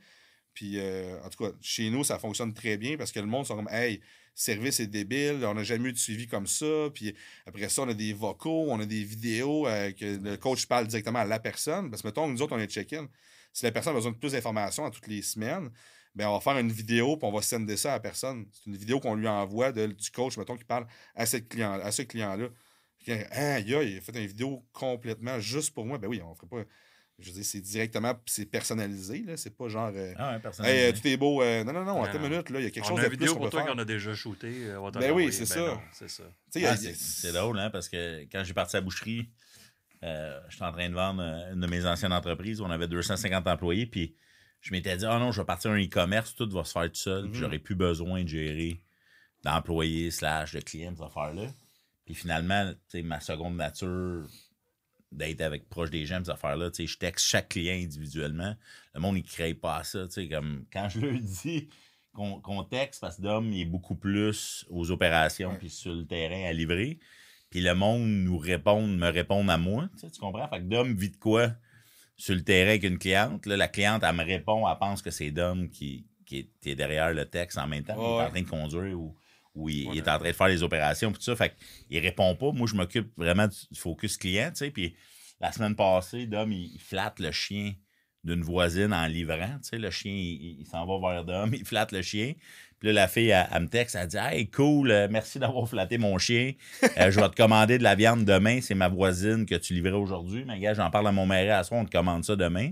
[0.58, 3.46] Puis, euh, en tout cas, chez nous, ça fonctionne très bien parce que le monde
[3.46, 4.02] sont comme, hey,
[4.34, 6.90] service est débile, on n'a jamais eu de suivi comme ça.
[6.96, 7.14] Puis
[7.46, 10.88] après ça, on a des vocaux, on a des vidéos euh, que le coach parle
[10.88, 11.92] directement à la personne.
[11.92, 13.08] Parce que, mettons, nous autres, on est check-in.
[13.54, 15.70] Si la personne a besoin de plus d'informations à toutes les semaines,
[16.16, 18.48] ben on va faire une vidéo puis on va sender ça à la personne.
[18.52, 21.74] C'est une vidéo qu'on lui envoie de- du coach, mettons, qui parle à, cette client,
[21.74, 22.48] à ce client-là.
[22.98, 26.00] Puis, Ah, il a fait une vidéo complètement juste pour moi.
[26.00, 26.64] Ben oui, on ferait pas.
[27.20, 29.38] Je veux dire, c'est directement, c'est personnalisé, là.
[29.38, 29.92] C'est pas genre.
[29.96, 30.66] euh, Ah ouais.
[30.66, 31.42] Hey, euh, tout est beau.
[31.42, 32.60] euh, non, non, non, attends une minute, là.
[32.60, 34.14] Il y a quelque on chose a de plus vidéo pour toi qu'on a déjà
[34.14, 34.68] shooté.
[34.68, 35.82] euh, on Ben oui, c'est ça.
[35.94, 36.24] c'est ça.
[36.24, 36.28] A-
[36.64, 39.30] Ah, a- c'est c'est drôle, hein, parce que quand j'ai parti à la boucherie,
[40.04, 42.62] euh, j'étais en train de vendre une de mes anciennes entreprises.
[42.62, 44.16] On avait 250 employés, puis
[44.62, 46.96] je m'étais dit, ah non, je vais partir un e-commerce, tout va se faire tout
[46.96, 47.40] seul, puis Mhm.
[47.46, 48.80] j'aurais plus besoin de gérer
[49.44, 51.48] d'employés slash de clients, ces affaires-là.
[52.06, 54.28] Puis finalement, tu sais, ma seconde nature
[55.12, 58.56] d'être avec proche des gens, ces affaires-là, tu sais, je texte chaque client individuellement.
[58.94, 61.70] Le monde, il ne crée pas ça, tu sais, comme quand je leur dis
[62.14, 66.50] qu'on texte, parce que Dom, il est beaucoup plus aux opérations, puis sur le terrain
[66.50, 66.98] à livrer.
[67.52, 70.48] Puis le monde nous répond, me répond à moi, tu, sais, tu comprends?
[70.48, 71.52] Fait que Dom vit de quoi
[72.16, 73.46] sur le terrain avec une cliente?
[73.46, 76.72] Là, la cliente, elle me répond, elle pense que c'est Dom qui, qui est, qui
[76.72, 77.96] est derrière le texte en même temps.
[77.96, 79.16] Il est en train de conduire ou,
[79.58, 81.36] ou il, il est en train de faire les opérations, puis tout ça.
[81.36, 81.54] Fait
[81.90, 82.52] qu'il répond pas.
[82.52, 84.72] Moi, je m'occupe vraiment du focus client, tu sais.
[84.72, 84.96] Puis
[85.42, 87.74] la semaine passée, Dom, il, il flatte le chien
[88.24, 89.58] d'une voisine en livrant.
[89.64, 92.34] Tu sais, le chien, il, il s'en va vers Dom, il flatte le chien.
[92.80, 95.68] Puis là, la fille, elle, elle me texte, elle dit Hey, cool, euh, merci d'avoir
[95.68, 96.54] flatté mon chien.
[96.98, 98.62] Euh, je vais te commander de la viande demain.
[98.62, 100.44] C'est ma voisine que tu livrais aujourd'hui.
[100.46, 102.72] Mais gars, j'en parle à mon mari à soir, on te commande ça demain.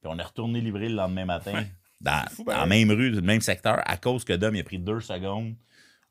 [0.00, 1.64] Puis on est retourné livrer le lendemain matin
[2.00, 4.60] dans, fou, dans la même rue, dans le même secteur, à cause que Dom, il
[4.60, 5.54] a pris deux secondes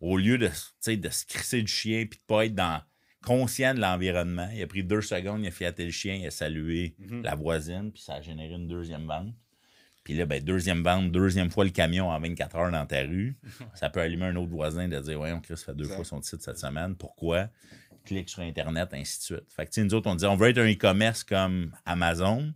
[0.02, 2.82] au lieu de, de se crisser du chien puis de pas être dans,
[3.26, 4.48] conscient de l'environnement.
[4.54, 7.24] Il a pris deux secondes, il a fiaté le chien, il a salué Mhm.
[7.24, 9.34] la voisine, puis ça a généré une deuxième vente.
[10.04, 13.36] Puis là, ben, deuxième vente, deuxième fois le camion en 24 heures dans ta rue.
[13.74, 16.44] Ça peut allumer un autre voisin de dire Voyons, Chris fait deux fois son titre
[16.44, 16.96] cette semaine.
[16.96, 17.50] Pourquoi?
[18.06, 19.52] Clique sur Internet, ainsi de suite.
[19.56, 22.54] Fait que, nous autres, on dit On veut être un e-commerce comme Amazon,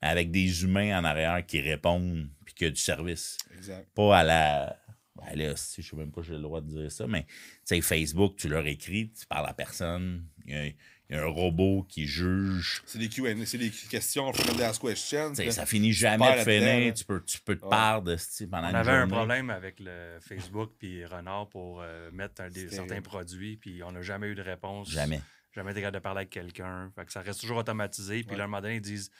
[0.00, 3.88] mais avec des humains en arrière qui répondent, puis qui a du service Exact.
[3.96, 4.78] pas à la.
[5.14, 7.24] Ben là, si, je sais même pas si j'ai le droit de dire ça, mais
[7.24, 7.30] tu
[7.64, 10.24] sais, Facebook, tu leur écris, tu parles à personne.
[10.46, 10.74] Il y a, il
[11.10, 12.82] y a un robot qui juge.
[12.86, 15.32] C'est des Q&A, c'est des questions, frequent ask questions.
[15.36, 15.50] Là.
[15.50, 16.94] ça finit jamais de finir.
[16.94, 17.68] Tu peux, tu peux te Ouais.
[17.70, 21.82] parler de ce pendant On une avait un problème avec le Facebook puis Renard pour
[21.82, 24.90] euh, mettre un des, certains produits, puis on n'a jamais eu de réponse.
[24.90, 25.20] Jamais.
[25.54, 26.90] Jamais été capable de parler avec quelqu'un.
[26.96, 28.22] Fait que ça reste toujours automatisé.
[28.22, 28.36] Puis Ouais.
[28.38, 29.10] là, à un moment donné, ils disent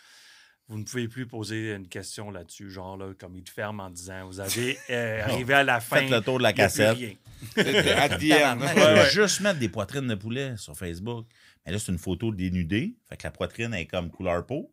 [0.68, 3.90] Vous ne pouvez plus poser une question là-dessus, genre là, comme ils te ferment en
[3.90, 5.96] disant Vous avez euh, arrivé à la fin.
[5.98, 6.98] Faites le tour de la il cassette.
[7.56, 8.44] Ouais,
[8.76, 9.10] ouais.
[9.10, 11.26] juste mettre des poitrines de poulet sur Facebook.
[11.66, 12.94] Mais là, c'est une photo dénudée.
[13.08, 14.72] Fait que la poitrine est comme couleur peau.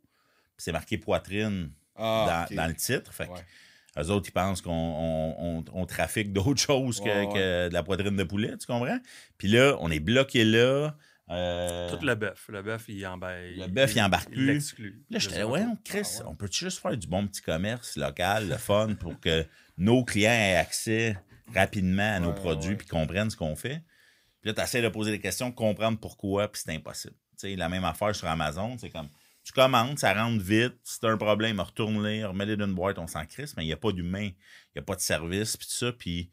[0.55, 3.11] Puis c'est marqué poitrine Ah, dans, le titre.
[3.13, 4.03] Fait que Ouais.
[4.03, 7.33] eux autres, ils pensent qu'on on, on- on trafique d'autres choses que, Ouais, ouais.
[7.33, 8.99] que de la poitrine de poulet, tu comprends?
[9.37, 10.95] Puis là, on est bloqué là.
[11.31, 12.45] Euh, Tout le bœuf.
[12.49, 13.35] Le bœuf, il embarque.
[13.55, 14.45] Le bœuf, il embarque plus.
[14.47, 15.03] l'exclut.
[15.09, 15.63] Là, Je j'étais là, ouais.
[15.85, 16.25] Chris, Ah, ouais.
[16.27, 19.45] on peut-tu juste faire du bon petit commerce local, le fun, pour que
[19.77, 21.17] nos clients aient accès
[21.53, 23.83] rapidement à nos Ouais, produits puis comprennent ce qu'on fait?
[24.41, 27.13] Puis là, tu essaies de poser des questions, comprendre pourquoi, puis c'est impossible.
[27.39, 29.09] Tu sais, la même affaire sur Amazon, c'est comme,
[29.43, 33.07] tu commandes, ça rentre vite, si t'as un problème, retourne-les, remets-les dans une boîte, on
[33.07, 35.67] s'en crisse, mais il n'y a pas d'humain, il n'y a pas de service, puis
[35.67, 36.29] tout ça, puis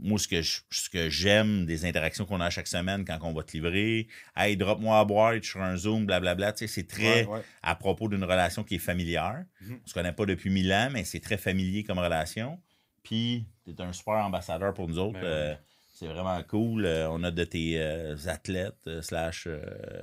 [0.00, 3.32] moi, ce que, je- ce que j'aime des interactions qu'on a chaque semaine quand on
[3.32, 6.66] va te livrer, hey, drop-moi à boîte, je suis sur un Zoom, blablabla, tu sais,
[6.66, 7.42] c'est très Ouais, ouais.
[7.62, 9.44] à propos d'une relation qui est familière.
[9.60, 9.78] Mhm.
[9.84, 12.60] On se connaît pas depuis mille ans, mais c'est très familier comme relation.
[13.02, 15.20] Puis, tu es un super ambassadeur pour nous autres.
[15.20, 15.24] Ben.
[15.24, 15.54] Euh,
[15.94, 16.84] c'est vraiment cool.
[16.84, 19.48] Euh, on a de tes euh, athlètes slash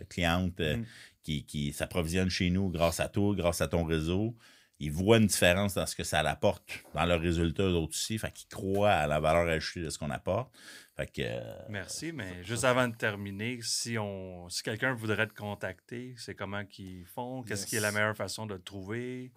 [0.10, 0.86] clientes Mhm.
[1.24, 4.36] qui, qui s'approvisionnent chez nous grâce à toi, grâce à ton réseau.
[4.84, 6.64] Ils voient une différence dans ce que ça apporte
[6.94, 8.18] dans leurs résultats, eux autres aussi.
[8.18, 10.52] Fait qu'ils croient à la valeur ajoutée de ce qu'on apporte.
[10.96, 11.22] Fait que...
[11.24, 16.36] euh, Merci, mais juste avant de terminer, si on si quelqu'un voudrait te contacter, c'est
[16.36, 17.42] comment qu'ils font?
[17.44, 17.70] Qu'est-ce Yes.
[17.70, 19.32] qui est la meilleure façon de te trouver?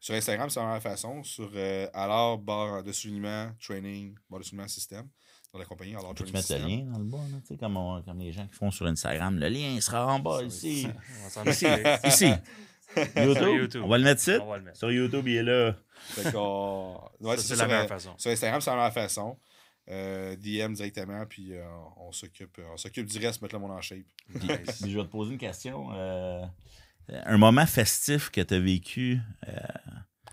[0.00, 1.22] Sur Instagram, c'est la même façon.
[1.22, 5.06] Sur euh, alors, barre de soulignement, training, barre de soulignement système.
[5.52, 8.02] Dans la compagnie, alors training mettre le lien dans le bas, là, tu comme, on-
[8.02, 9.38] comme les gens qui font sur Instagram?
[9.38, 10.86] Le lien sera en bas, ici.
[11.46, 11.66] Ici,
[12.04, 12.32] ici.
[13.16, 13.36] YouTube.
[13.36, 13.82] Sur YouTube?
[13.84, 14.38] On va le mettre ici?
[14.40, 14.76] On va le mettre.
[14.78, 15.76] Sur YouTube, il est là.
[17.20, 18.14] Ouais, Ça, c'est la sur, meilleure euh, façon.
[18.18, 19.38] Sur Instagram, c'est la même façon.
[19.88, 21.64] Euh, DM directement, puis euh,
[21.98, 24.00] on s'occupe on s'occupe du reste, mettre le monde en shape.
[24.34, 25.88] Je vais te poser une question.
[25.94, 26.44] euh,
[27.08, 29.52] un moment festif que tu as vécu, euh,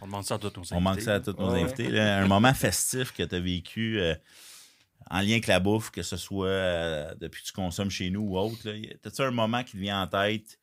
[0.01, 0.75] On demande ça à tous nos invités.
[0.75, 1.61] on manque ça à tous nos Ouais.
[1.61, 4.15] invités, là, un moment festif que tu as vécu euh,
[5.11, 8.21] en lien avec la bouffe, que ce soit euh, depuis que tu consommes chez nous
[8.21, 8.57] ou autre.
[9.03, 10.57] T'as-tu un moment qui te vient en tête,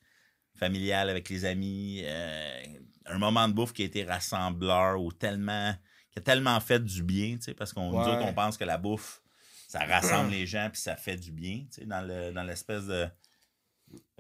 [0.61, 2.63] familial avec les amis, euh,
[3.07, 5.75] un moment de bouffe qui a été rassembleur ou tellement
[6.13, 8.11] qui a tellement fait du bien, tu sais, parce qu'on nous Ouais.
[8.11, 9.23] autres, on pense que la bouffe,
[9.69, 12.87] ça rassemble les gens puis ça fait du bien, tu sais, dans le- dans l'espèce
[12.87, 13.07] de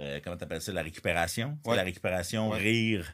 [0.00, 1.58] euh, comment t'appelles ça, la récupération.
[1.64, 1.76] Ouais.
[1.76, 2.58] La récupération, Ouais.
[2.58, 3.12] rire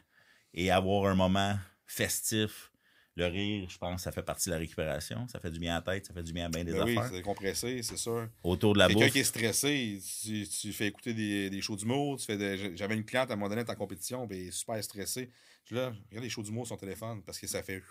[0.53, 1.55] et avoir un moment
[1.85, 2.71] festif.
[3.17, 5.27] Le rire, je pense, ça fait partie de la récupération.
[5.27, 6.83] Ça fait du bien à la tête, ça fait du bien à bien des Ben
[6.85, 7.09] oui, affaires.
[7.09, 8.29] c'est décompressé, c'est sûr.
[8.43, 12.19] Autour de la Quelqu'un qui est stressé, tu, tu fais écouter des, des shows d'humour.
[12.19, 14.51] Tu fais de- J'avais une cliente à un moment donné en compétition, ben, elle est
[14.51, 15.31] super stressée.
[15.65, 17.81] Je là, regarde les shows d'humour sur son téléphone parce que ça fait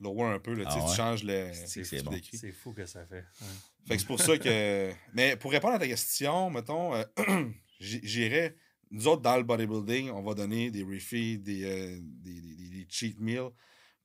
[0.00, 0.52] lower un peu.
[0.54, 0.90] Là, tu sais, Ah ouais?
[0.90, 1.50] tu changes le.
[1.52, 2.12] C'est- bon.
[2.52, 3.14] fou que ça fait.
[3.14, 3.46] Ouais.
[3.86, 4.90] Fait que c'est pour ça que.
[5.14, 7.04] Mais pour répondre à ta question, mettons, euh,
[7.80, 8.56] j'irais.
[8.90, 12.68] Nous autres, dans le bodybuilding, on va donner des refeeds, des, euh, des, des- des-
[12.68, 13.50] des cheat meals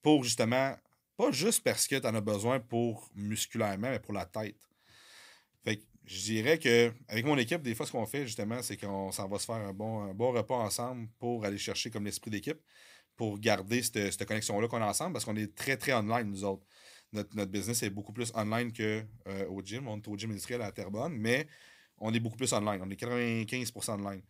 [0.02, 0.76] pour justement.
[1.18, 4.58] Pas juste parce que tu en as besoin pour musculairement, mais pour la tête.
[5.64, 8.78] Fait que je dirais que avec mon équipe, des fois, ce qu'on fait justement, c'est
[8.78, 12.60] qu'on s'en va se faire un bon, repas ensemble pour aller chercher comme l'esprit d'équipe,
[13.16, 16.44] pour garder cette, cette connexion-là qu'on a ensemble, parce qu'on est très, très online, nous
[16.44, 16.66] autres.
[17.14, 19.88] Notre, business est beaucoup plus online que euh, gym.
[19.88, 21.46] On est au gym industriel à Terrebonne, mais
[21.98, 22.82] on est beaucoup plus online.
[22.82, 24.22] On est 95% online.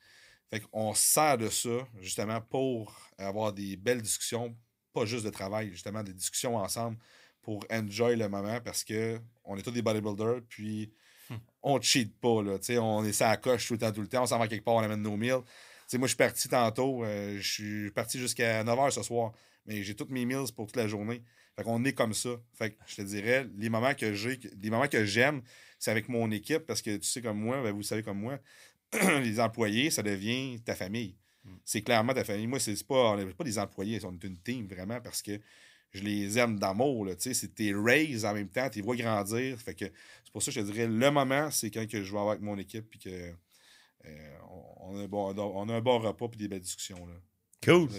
[0.49, 4.55] Fait qu'on se sert de ça, justement, pour avoir des belles discussions,
[4.93, 6.97] pas juste de travail, justement, des discussions ensemble
[7.41, 10.91] pour enjoy le moment parce que on est tous des bodybuilders, puis
[11.63, 12.59] on cheat pas, là.
[12.59, 14.23] Tu sais, on est ça à coche tout le temps, tout le temps.
[14.23, 15.41] On s'en va quelque part, on amène nos meals.
[15.41, 15.47] Tu
[15.87, 19.33] sais, moi, je suis parti tantôt, euh, je suis parti jusqu'à 9h ce soir,
[19.65, 21.21] mais j'ai toutes mes meals pour toute la journée.
[21.55, 22.29] Fait qu'on est comme ça.
[22.53, 25.41] Fait que je te dirais, les moments que j'ai, les moments que j'aime,
[25.79, 28.39] c'est avec mon équipe parce que tu sais comme moi, ben, vous savez comme moi,
[29.21, 31.17] les employés, ça devient ta famille.
[31.65, 32.47] C'est clairement ta famille.
[32.47, 35.39] Moi, c'est pas, on n'est pas des employés, on est une team vraiment parce que
[35.91, 37.05] je les aime d'amour.
[37.05, 39.57] là, tu sais, C'est tes raise en même temps, tes vois grandir.
[39.57, 42.11] Fait que c'est pour ça que je te dirais, le moment, c'est quand que je
[42.11, 43.33] vais avoir avec mon équipe puis que
[44.05, 44.37] euh,
[44.79, 47.05] on, a un bon, on a un bon repas puis des belles discussions.
[47.07, 47.13] Là.
[47.63, 47.89] Cool.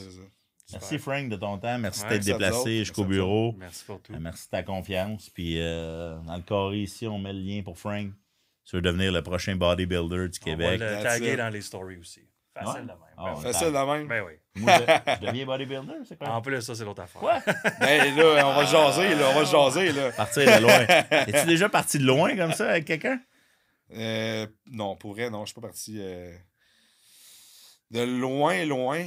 [0.72, 1.78] Merci, Frank, de ton temps.
[1.78, 3.55] Merci Ouais, d'être déplacé jusqu'au bureau.
[3.59, 4.12] Merci pour tout.
[4.14, 5.28] Euh, Merci de ta confiance.
[5.28, 8.11] Puis euh, dans le carré ici, on met le lien pour Frank.
[8.64, 10.80] Tu veux devenir le prochain bodybuilder du On va Québec.
[10.80, 12.22] le taguer dans les stories aussi.
[12.55, 12.81] Facile Ouais.
[12.83, 12.99] de même.
[13.17, 13.41] Ah Ben.
[13.41, 14.09] Facile de même.
[14.09, 14.33] Ben oui.
[14.57, 14.83] Moi, je,
[15.23, 16.29] je deviens bodybuilder, c'est quoi?
[16.31, 17.21] En plus, ça, c'est l'autre affaire.
[17.21, 17.41] Quoi?
[17.81, 20.13] Ben là, on va jaser, là, on va jaser, là.
[20.13, 20.81] Partir de loin.
[21.29, 23.21] Es-tu déjà parti de loin comme ça avec quelqu'un?
[23.95, 26.37] Euh, non, pour vrai, non, je suis pas parti euh,
[27.91, 29.05] de loin, loin.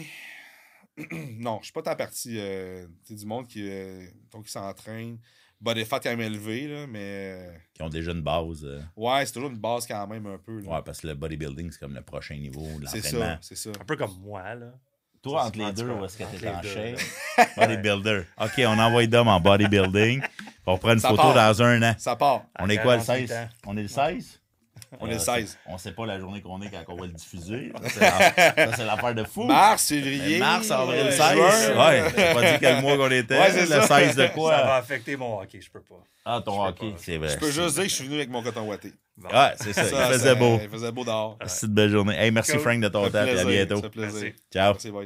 [1.40, 5.20] non, je suis pas tant parti euh, du monde qui, euh, donc, qui s'entraîne.
[5.62, 8.64] Body fat quand même élevé, là, mais euh, Qui ont déjà une base.
[8.66, 10.60] euh, ouais, c'est toujours une base quand même un peu.
[10.62, 10.70] là.
[10.70, 13.36] ouais, parce que le bodybuilding, c'est comme le prochain niveau de c'est l'entraînement.
[13.36, 13.70] ça, c'est ça.
[13.80, 14.68] Un peu comme moi, là.
[15.24, 17.00] Toi, Ça, entre c'est les deux, où est-ce que t'es en shape?
[17.58, 18.24] Bodybuilder.
[18.40, 20.22] OK, on envoie Dom en bodybuilding.
[20.68, 21.34] On prend une Ça photo part.
[21.34, 21.96] dans un an.
[21.98, 22.44] Ça part.
[22.60, 23.32] On À est quoi, le 48 16?
[23.38, 23.50] ans.
[23.66, 24.42] On est le 16?
[25.00, 25.58] On est le Euh, 16.
[25.68, 27.72] On sait pas la journée qu'on est quand on va le diffuser.
[27.84, 29.44] Ça, c'est la- ça, c'est l'affaire de fou.
[29.44, 30.38] Mars, Mais février.
[30.40, 31.36] Mars, avril, euh, 16.
[31.36, 31.88] juin.
[31.88, 33.40] Ouais, j'ai pas dit quel mois qu'on était.
[33.40, 33.82] Ouais, c'est le ça.
[33.88, 34.52] 16 de Ça quoi?
[34.52, 35.96] va affecter mon hockey, je peux pas.
[36.26, 37.30] Ah, ton hockey, c'est vrai.
[37.30, 38.94] Je peux juste dire que je suis venu avec mon coton ouaté.
[39.18, 39.30] Bon.
[39.30, 39.84] Ouais, c'est ça.
[39.86, 40.60] Ça, Il faisait ça- beau.
[40.64, 41.38] Il faisait beau dehors.
[41.46, 42.16] C'est une belle journée.
[42.18, 42.62] Hey, merci Cool.
[42.62, 43.18] Frank de ton Ça temps.
[43.40, 43.76] À bientôt.
[43.76, 44.22] ça fait plaisir.
[44.24, 44.36] Merci.
[44.52, 44.74] Ciao.
[44.74, 45.06] Merci, boys.